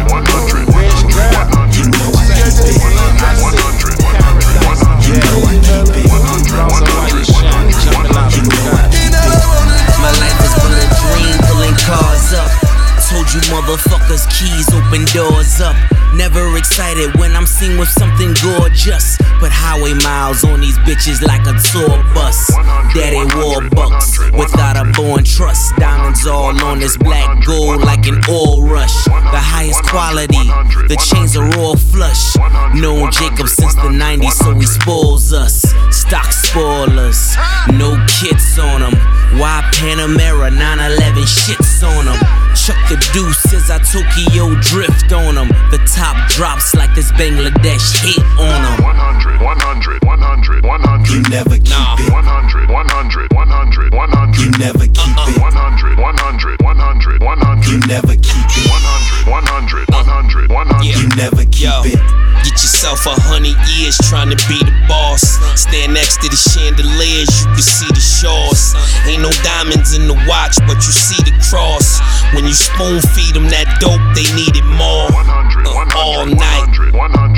you 13.34 13.40
motherfuckers, 13.48 14.28
keys 14.28 14.68
open 14.74 15.04
doors 15.14 15.60
up. 15.60 15.76
Never 16.14 16.56
excited 16.58 17.16
when 17.16 17.34
I'm 17.34 17.46
seen 17.46 17.78
with 17.78 17.88
something 17.88 18.34
gorgeous. 18.42 19.16
Put 19.40 19.50
highway 19.50 19.94
miles 20.04 20.44
on 20.44 20.60
these 20.60 20.76
bitches 20.78 21.22
like 21.22 21.40
a 21.48 21.56
tour 21.72 21.96
bus. 22.12 22.52
Daddy 22.92 23.24
wore 23.36 23.68
bucks 23.70 24.18
without 24.32 24.76
a 24.76 24.84
born 24.92 25.24
trust. 25.24 25.74
Diamonds 25.76 26.26
all 26.26 26.52
on 26.64 26.78
this 26.78 26.96
black 26.98 27.44
gold 27.46 27.80
like 27.80 28.06
an 28.06 28.20
oil 28.28 28.62
rush. 28.62 29.04
The 29.04 29.40
highest 29.40 29.82
quality, 29.84 30.44
the 30.88 31.00
chains 31.00 31.36
are 31.36 31.48
all 31.58 31.76
flush. 31.76 32.36
Known 32.74 33.10
Jacob 33.12 33.48
since 33.48 33.74
the 33.74 33.88
90s, 33.88 34.32
so 34.32 34.52
he 34.54 34.66
spoils 34.66 35.32
us. 35.32 35.62
Stock 35.90 36.30
spoilers, 36.32 37.36
no 37.72 37.96
kits 38.20 38.58
on 38.58 38.80
them. 38.80 39.11
Why 39.42 39.60
Panamera 39.74 40.54
911 40.54 41.24
shits 41.24 41.82
on 41.82 42.04
them? 42.04 42.14
Chuck 42.54 42.78
the 42.86 42.94
deuces, 43.12 43.72
I 43.74 43.82
Tokyo 43.82 44.54
drift 44.62 45.10
on 45.10 45.34
them. 45.34 45.48
The 45.74 45.82
top 45.82 46.14
drops 46.30 46.76
like 46.76 46.94
this 46.94 47.10
Bangladesh 47.18 47.90
hit 48.06 48.22
on 48.38 48.62
them. 48.62 48.84
100, 48.84 49.42
100, 49.42 50.01
100, 50.12 50.64
100. 50.64 51.08
You 51.08 51.22
never 51.32 51.56
keep 51.56 51.72
it. 51.72 52.12
100, 52.12 52.68
100, 52.68 53.32
100, 53.32 53.94
100. 53.94 54.36
You 54.36 54.50
never 54.60 54.84
keep 54.84 55.16
it. 55.24 55.40
100, 55.40 55.96
100, 55.96 56.60
100, 56.60 57.22
100. 57.22 57.64
You 57.64 57.80
never 57.88 58.14
keep 58.20 58.48
it. 58.52 58.68
100, 58.68 59.32
100, 59.32 59.88
100, 59.88 60.52
100. 60.52 60.84
You 60.84 61.08
never 61.16 61.44
keep 61.48 61.64
Yo, 61.64 61.80
it. 61.88 61.96
Get 62.44 62.60
yourself 62.60 63.06
a 63.06 63.16
hundred 63.24 63.56
years 63.72 63.96
trying 64.04 64.28
to 64.28 64.36
be 64.50 64.60
the 64.60 64.74
boss. 64.84 65.22
Stand 65.56 65.94
next 65.94 66.20
to 66.20 66.28
the 66.28 66.36
chandeliers, 66.36 67.32
you 67.40 67.48
can 67.56 67.64
see 67.64 67.88
the 67.88 68.02
shores. 68.02 68.76
Ain't 69.08 69.22
no 69.22 69.32
diamonds 69.40 69.96
in 69.96 70.10
the 70.10 70.18
watch, 70.28 70.60
but 70.68 70.76
you 70.76 70.92
see 70.92 71.22
the 71.24 71.32
cross. 71.48 72.02
When 72.34 72.44
you 72.44 72.52
spoon 72.52 73.00
feed 73.16 73.32
them 73.32 73.48
that 73.48 73.70
dope, 73.80 74.02
they 74.12 74.28
needed 74.36 74.66
more. 74.76 75.08
Uh, 75.08 75.96
all 75.96 76.26
night, 76.26 76.68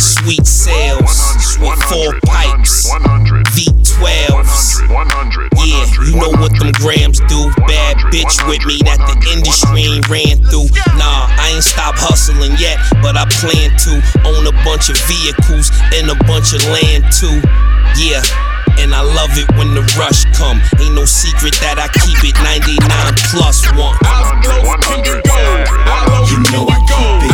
sweet 0.00 0.46
sales, 0.46 1.58
with 1.60 1.78
four 1.86 2.18
pipes, 2.64 2.88
V12s. 3.52 4.80
Yeah, 5.64 5.84
you 6.04 6.16
know 6.16 6.30
what 6.40 6.52
them 6.58 6.72
grams 6.72 7.20
do. 7.28 7.50
Bad 7.66 7.96
bitch 8.12 8.36
with 8.48 8.64
me 8.66 8.80
that 8.84 8.98
the 9.04 9.16
industry 9.32 9.84
ain't 9.84 10.08
ran 10.08 10.40
through. 10.48 10.68
Nah, 10.96 11.28
I 11.28 11.52
ain't 11.54 11.64
stopped 11.64 11.98
hustling 11.98 12.56
yet, 12.58 12.78
but 13.02 13.16
I 13.16 13.24
plan 13.40 13.70
to 13.88 13.92
own 14.24 14.46
a 14.46 14.52
bunch 14.64 14.88
of 14.88 14.96
vehicles 15.04 15.70
and 15.94 16.10
a 16.10 16.16
bunch 16.24 16.54
of 16.54 16.64
land 16.72 17.04
too. 17.12 17.40
Yeah. 18.00 18.22
And 18.76 18.92
I 18.92 19.02
love 19.02 19.30
it 19.38 19.46
when 19.54 19.72
the 19.72 19.86
rush 19.94 20.24
come. 20.34 20.58
Ain't 20.82 20.94
no 20.94 21.04
secret 21.04 21.54
that 21.62 21.78
I 21.78 21.86
keep 22.02 22.18
it 22.26 22.34
99 22.42 22.82
plus 23.30 23.62
one. 23.78 23.94
You 26.26 26.42
know 26.50 26.66
I 26.66 26.78
keep 26.82 27.30
it. 27.30 27.33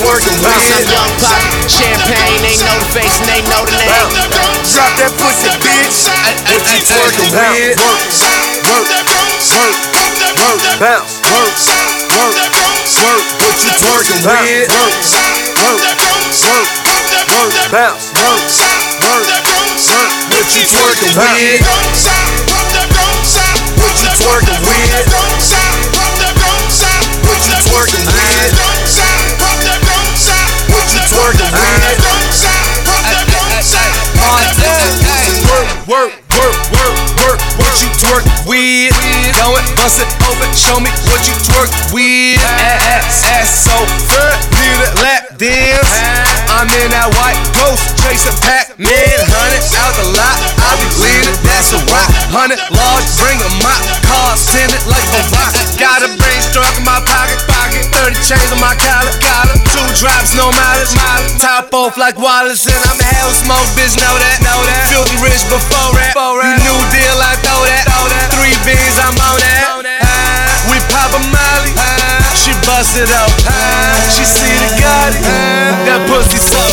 What 0.00 0.24
you 0.24 0.32
twerking 0.32 0.40
with? 0.40 0.64
Some 0.64 0.88
young 0.96 1.12
pop, 1.20 1.44
champagne, 1.68 2.40
they 2.40 2.56
know 2.64 2.72
the 2.80 2.88
face 2.88 3.20
and 3.20 3.28
they 3.28 3.44
know 3.52 3.68
the 3.68 3.76
name. 3.76 3.92
Drop 4.72 4.96
that 4.96 5.12
pussy, 5.20 5.52
bitch. 5.60 6.08
What 6.48 6.64
you 6.72 6.80
twerking 6.88 7.28
with? 7.28 7.76
Work, 7.76 8.00
work, 8.64 8.88
work, 9.60 9.76
work, 10.40 10.64
bounce, 10.80 11.20
work, 11.28 11.52
work, 12.16 12.32
work. 12.96 13.28
What 13.44 13.60
you 13.60 13.76
twerking 13.76 14.24
with? 14.24 14.72
Work, 14.72 14.96
work, 15.68 15.84
work, 16.48 16.64
work, 17.36 17.52
bounce, 17.68 18.08
work, 18.24 18.40
work, 19.04 19.28
work. 19.84 20.08
What 20.32 20.48
you 20.56 20.64
twerking 20.64 21.12
with? 21.12 21.60
What 23.76 23.92
you 24.00 24.08
twerking 24.16 24.64
with? 24.64 25.19
Work, 35.90 36.14
work, 36.38 36.54
work, 36.70 36.96
work. 37.18 37.40
What 37.58 37.74
you 37.82 37.90
twerk 37.98 38.22
with? 38.46 38.94
Go 39.34 39.58
and 39.58 39.66
bust 39.74 39.98
it 39.98 40.06
open. 40.22 40.46
Show 40.54 40.78
me 40.78 40.86
what 41.10 41.26
you 41.26 41.34
twerk 41.42 41.66
with. 41.92 42.38
Ass, 42.46 43.26
ass 43.26 43.50
so 43.66 43.74
good. 44.06 44.38
Need 44.54 44.86
a 44.86 45.19
dance. 45.40 45.88
I'm 46.52 46.68
in 46.68 46.92
that 46.92 47.08
white 47.16 47.40
ghost 47.56 47.96
chasing 48.04 48.36
Pac-Man. 48.44 49.16
Hundred 49.24 49.64
out 49.80 49.96
the 49.96 50.06
lot. 50.12 50.36
I 50.60 50.76
be 50.76 50.88
leaning. 51.00 51.36
That's 51.48 51.72
a 51.72 51.80
rock. 51.88 52.08
Hundred 52.28 52.60
large. 52.68 53.08
Bring 53.16 53.40
a 53.40 53.50
mop. 53.64 53.80
Car 54.04 54.36
send 54.36 54.68
it 54.68 54.84
like 54.84 55.08
a 55.16 55.22
rock. 55.32 55.56
Got 55.80 56.04
a 56.04 56.12
brain 56.20 56.40
struck 56.44 56.68
in 56.76 56.84
my 56.84 57.00
pocket. 57.08 57.40
Pocket. 57.48 57.88
30 57.88 58.20
chains 58.20 58.52
on 58.52 58.60
my 58.60 58.76
collar. 58.76 59.16
Collar. 59.24 59.56
Two 59.72 59.88
drops, 59.96 60.36
no 60.36 60.52
mileage. 60.52 60.92
Mileage. 60.92 61.40
Top 61.40 61.72
off 61.72 61.96
like 61.96 62.20
Wallace. 62.20 62.68
And 62.68 62.76
I'm 62.92 63.00
a 63.00 63.08
hell 63.08 63.32
smoke, 63.32 63.64
bitch. 63.72 63.96
Know 63.96 64.12
that. 64.20 64.44
Know 64.44 64.60
that. 64.68 64.92
Filthy 64.92 65.16
rich 65.24 65.40
before 65.48 65.96
that. 65.96 66.12
You 66.12 66.52
new 66.68 66.78
deal, 66.92 67.16
I 67.16 67.32
throw 67.40 67.64
that. 67.64 67.88
Three 68.36 68.56
beans, 68.68 69.00
I'm 69.00 69.16
on 69.16 69.40
that. 69.40 69.79
We 70.70 70.78
pop 70.86 71.10
a 71.12 71.20
molly. 71.34 71.74
She 72.38 72.54
bust 72.62 72.94
it 72.96 73.10
up. 73.10 73.30
She 74.14 74.24
see 74.24 74.54
the 74.62 74.70
Gotti. 74.78 75.18
That 75.86 76.00
pussy 76.06 76.38
suck. 76.38 76.70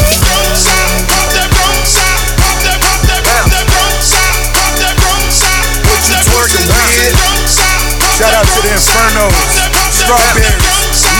What 5.88 6.01
you 6.05 6.15
twerking 6.29 6.67
with? 6.69 7.17
Shout 8.17 8.33
out 8.33 8.49
to 8.49 8.60
the 8.65 8.73
Infernos, 8.73 9.29
Strawberries, 9.93 10.49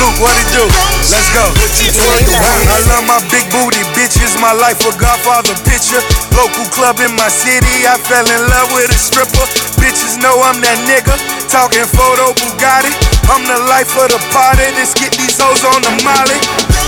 Luke, 0.02 0.18
what 0.18 0.34
it 0.34 0.50
do? 0.50 0.66
Let's 1.14 1.30
go. 1.30 1.46
I 1.46 2.82
love 2.90 3.06
my 3.06 3.22
big 3.30 3.46
booty 3.54 3.86
bitches, 3.94 4.27
my 4.42 4.54
life 4.54 4.82
a 4.86 4.92
Godfather 4.98 5.56
picture. 5.66 6.02
Local 6.34 6.66
club 6.74 7.00
in 7.02 7.14
my 7.18 7.30
city, 7.30 7.86
I 7.88 7.98
fell 7.98 8.26
in 8.26 8.42
love 8.50 8.70
with 8.74 8.90
a 8.94 9.00
stripper. 9.00 9.46
Bitches 9.82 10.20
know 10.22 10.38
I'm 10.46 10.60
that 10.62 10.78
nigga, 10.86 11.16
talking 11.50 11.86
photo 11.86 12.34
Bugatti. 12.38 12.94
I'm 13.30 13.44
the 13.44 13.60
life 13.68 13.92
of 13.98 14.10
the 14.14 14.22
party, 14.32 14.64
let's 14.78 14.94
get 14.94 15.12
these 15.18 15.38
hoes 15.38 15.64
on 15.66 15.82
the 15.82 15.94
molly. 16.06 16.38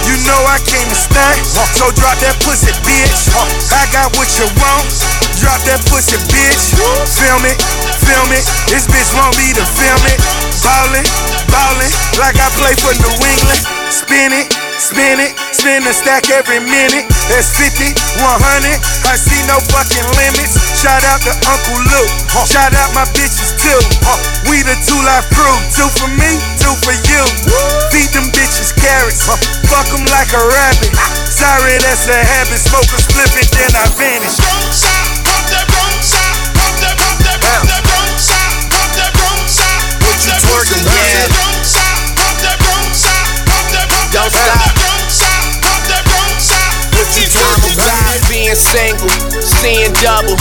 You 0.07 0.15
know 0.25 0.41
I 0.47 0.57
came 0.63 0.85
to 0.87 0.97
stunt, 0.97 1.37
so 1.75 1.91
drop 1.95 2.17
that 2.23 2.37
pussy, 2.45 2.71
bitch. 2.85 3.29
I 3.71 3.83
got 3.93 4.13
what 4.17 4.29
you 4.39 4.47
want, 4.57 4.87
drop 5.41 5.59
that 5.69 5.81
pussy, 5.89 6.17
bitch. 6.31 6.73
Film 7.13 7.43
it, 7.45 7.57
film 8.03 8.29
it, 8.33 8.45
this 8.69 8.89
bitch 8.89 9.09
want 9.17 9.37
me 9.37 9.53
to 9.53 9.65
film 9.77 10.01
it. 10.09 10.19
Ballin', 10.65 11.07
ballin', 11.49 11.93
like 12.19 12.37
I 12.37 12.49
play 12.57 12.73
for 12.77 12.93
New 12.99 13.15
England. 13.21 13.61
Spin 13.89 14.33
it, 14.33 14.48
spin 14.79 15.19
it, 15.19 15.35
spin 15.51 15.83
the 15.83 15.91
stack 15.91 16.31
every 16.31 16.63
minute. 16.63 17.03
That's 17.27 17.51
50, 17.51 17.91
100, 18.23 18.79
I 19.05 19.19
see 19.19 19.43
no 19.45 19.59
fucking 19.75 20.07
limits. 20.15 20.55
Shout 20.79 21.03
out 21.03 21.19
to 21.27 21.35
Uncle 21.51 21.79
Luke, 21.91 22.11
shout 22.47 22.71
out 22.71 22.89
my 22.95 23.03
bitches 23.11 23.51
too. 23.59 23.79
We 24.47 24.63
the 24.63 24.79
two 24.87 24.97
life 25.03 25.27
crew, 25.35 25.51
two 25.75 25.91
for 25.99 26.07
me, 26.15 26.31
two 26.57 26.73
for 26.81 26.95
you. 26.95 27.21
Feed 27.91 28.09
them 28.15 28.31
bitches 28.31 28.71
carrots, 28.71 29.27
fuck 29.27 29.85
them 29.91 30.07
like 30.15 30.31
a 30.31 30.41
rabbit. 30.41 30.95
Sorry, 31.27 31.75
that's 31.83 32.07
a 32.07 32.15
habit, 32.15 32.63
smoke 32.63 32.87
a 32.95 32.99
spliff 33.03 33.35
and 33.35 33.49
then 33.51 33.71
I 33.75 33.85
vanish. 33.99 34.39
What 39.99 40.19
you 40.25 40.33
twerking 40.41 40.83
with? 40.87 41.78
Don't 44.19 44.35
stop. 44.35 44.75
What 46.99 47.07
you 47.15 47.23
twerking 47.31 47.79
Tired 47.79 48.23
being 48.27 48.59
single, 48.59 49.07
seeing 49.39 49.95
double, 50.03 50.35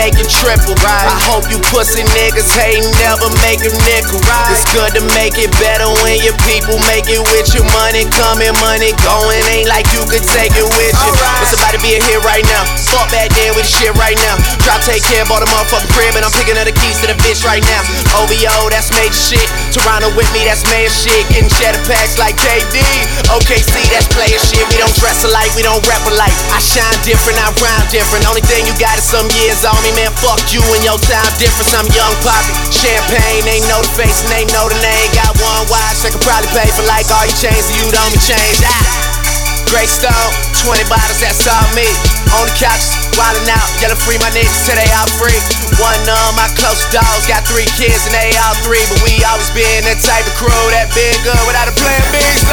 making 0.00 0.24
triple. 0.32 0.72
Right. 0.80 1.04
I 1.04 1.20
hope 1.28 1.44
you 1.52 1.60
pussy 1.68 2.00
niggas 2.16 2.48
hate 2.56 2.80
never 2.96 3.28
make 3.44 3.60
a 3.60 3.68
nickel. 3.84 4.16
Right. 4.24 4.56
It's 4.56 4.64
good 4.72 4.96
to 4.96 5.04
make 5.12 5.36
it 5.36 5.52
better 5.60 5.84
when 6.00 6.24
your 6.24 6.32
people 6.48 6.80
make 6.88 7.12
it 7.12 7.20
with 7.28 7.52
your 7.52 7.68
money 7.76 8.08
coming, 8.16 8.56
money 8.64 8.96
going. 9.04 9.44
Ain't 9.52 9.68
like 9.68 9.84
you 9.92 10.08
could 10.08 10.24
take 10.24 10.56
it 10.56 10.64
with 10.64 10.96
you. 10.96 11.12
It's 11.44 11.52
about 11.52 11.76
to 11.76 11.80
be 11.84 11.98
a 11.98 12.00
hit 12.00 12.24
right 12.24 12.46
now. 12.48 12.64
Fuck 12.88 13.12
back 13.12 13.28
there 13.36 13.52
with 13.52 13.68
the 13.68 13.74
shit 13.76 13.92
right 14.00 14.16
now. 14.24 14.40
Drop, 14.64 14.80
take 14.88 15.04
care, 15.04 15.28
bought 15.28 15.44
a 15.44 15.48
motherfucking 15.52 15.92
crib, 15.92 16.16
and 16.16 16.24
I'm 16.24 16.32
picking 16.32 16.56
up 16.56 16.64
the 16.64 16.72
keys 16.72 16.96
to 17.04 17.12
the 17.12 17.17
bitch 17.28 17.44
right 17.44 17.60
now. 17.68 17.84
OVO, 18.24 18.72
that's 18.72 18.88
major 18.96 19.12
shit. 19.12 19.44
Toronto 19.76 20.08
with 20.16 20.24
me, 20.32 20.48
that's 20.48 20.64
mayor 20.72 20.88
shit. 20.88 21.28
Getting 21.28 21.52
cheddar 21.52 21.84
packs 21.84 22.16
like 22.16 22.40
KD. 22.40 22.80
OKC, 23.28 23.84
that's 23.92 24.08
player 24.08 24.40
shit. 24.40 24.64
We 24.72 24.80
don't 24.80 24.96
dress 24.96 25.28
alike, 25.28 25.52
we 25.52 25.60
don't 25.60 25.84
rap 25.84 26.00
alike. 26.08 26.32
I 26.56 26.58
shine 26.64 26.96
different, 27.04 27.36
I 27.36 27.52
rhyme 27.60 27.84
different. 27.92 28.24
Only 28.24 28.40
thing 28.48 28.64
you 28.64 28.72
got 28.80 28.96
is 28.96 29.04
some 29.04 29.28
years 29.36 29.60
on 29.68 29.76
me, 29.84 29.92
man. 29.92 30.08
Fuck 30.24 30.40
you 30.56 30.64
and 30.72 30.80
your 30.80 30.96
time 31.04 31.28
difference. 31.36 31.76
I'm 31.76 31.84
young 31.92 32.16
poppy. 32.24 32.48
Champagne, 32.72 33.44
they 33.44 33.60
know 33.68 33.84
the 33.84 33.92
face 33.92 34.24
and 34.24 34.32
they 34.32 34.48
know 34.56 34.64
the 34.72 34.80
name. 34.80 35.08
Got 35.12 35.36
one 35.36 35.68
watch, 35.68 36.00
I 36.08 36.08
could 36.08 36.24
probably 36.24 36.48
pay 36.56 36.72
for 36.72 36.88
like 36.88 37.12
all 37.12 37.28
your 37.28 37.36
chains, 37.36 37.68
so 37.68 37.76
you 37.76 37.84
don't 37.92 38.08
be 38.08 38.20
changed. 38.24 38.64
Ah. 38.64 39.08
Great 39.68 39.92
stone, 39.92 40.32
20 40.64 40.80
bottles, 40.88 41.20
that's 41.20 41.44
all 41.44 41.68
me. 41.76 41.84
On 42.40 42.48
the 42.48 42.56
couch, 42.56 42.88
wildin' 43.20 43.52
out, 43.52 43.68
yelling 43.84 44.00
free 44.00 44.16
my 44.16 44.32
niggas 44.32 44.64
till 44.64 44.80
they 44.80 44.88
all 44.96 45.04
free. 45.20 45.57
One 45.78 45.94
of 46.10 46.34
my 46.34 46.50
close 46.58 46.82
dogs 46.90 47.30
got 47.30 47.46
three 47.46 47.70
kids 47.78 48.02
and 48.02 48.14
they 48.14 48.34
all 48.42 48.58
three, 48.66 48.82
but 48.90 48.98
we 49.06 49.22
always 49.30 49.46
been 49.54 49.86
that 49.86 50.02
type 50.02 50.26
of 50.26 50.34
crew 50.34 50.50
that 50.74 50.90
been 50.90 51.14
good 51.22 51.38
without 51.46 51.70
a 51.70 51.74
plan 51.78 52.02
B. 52.10 52.18
So. 52.18 52.50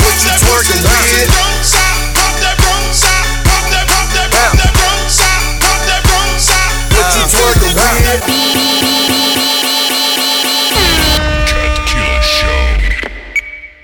What 0.00 0.16
you 0.24 0.32
twerking, 0.40 0.80
kid? 0.80 1.28
What? 8.16 9.51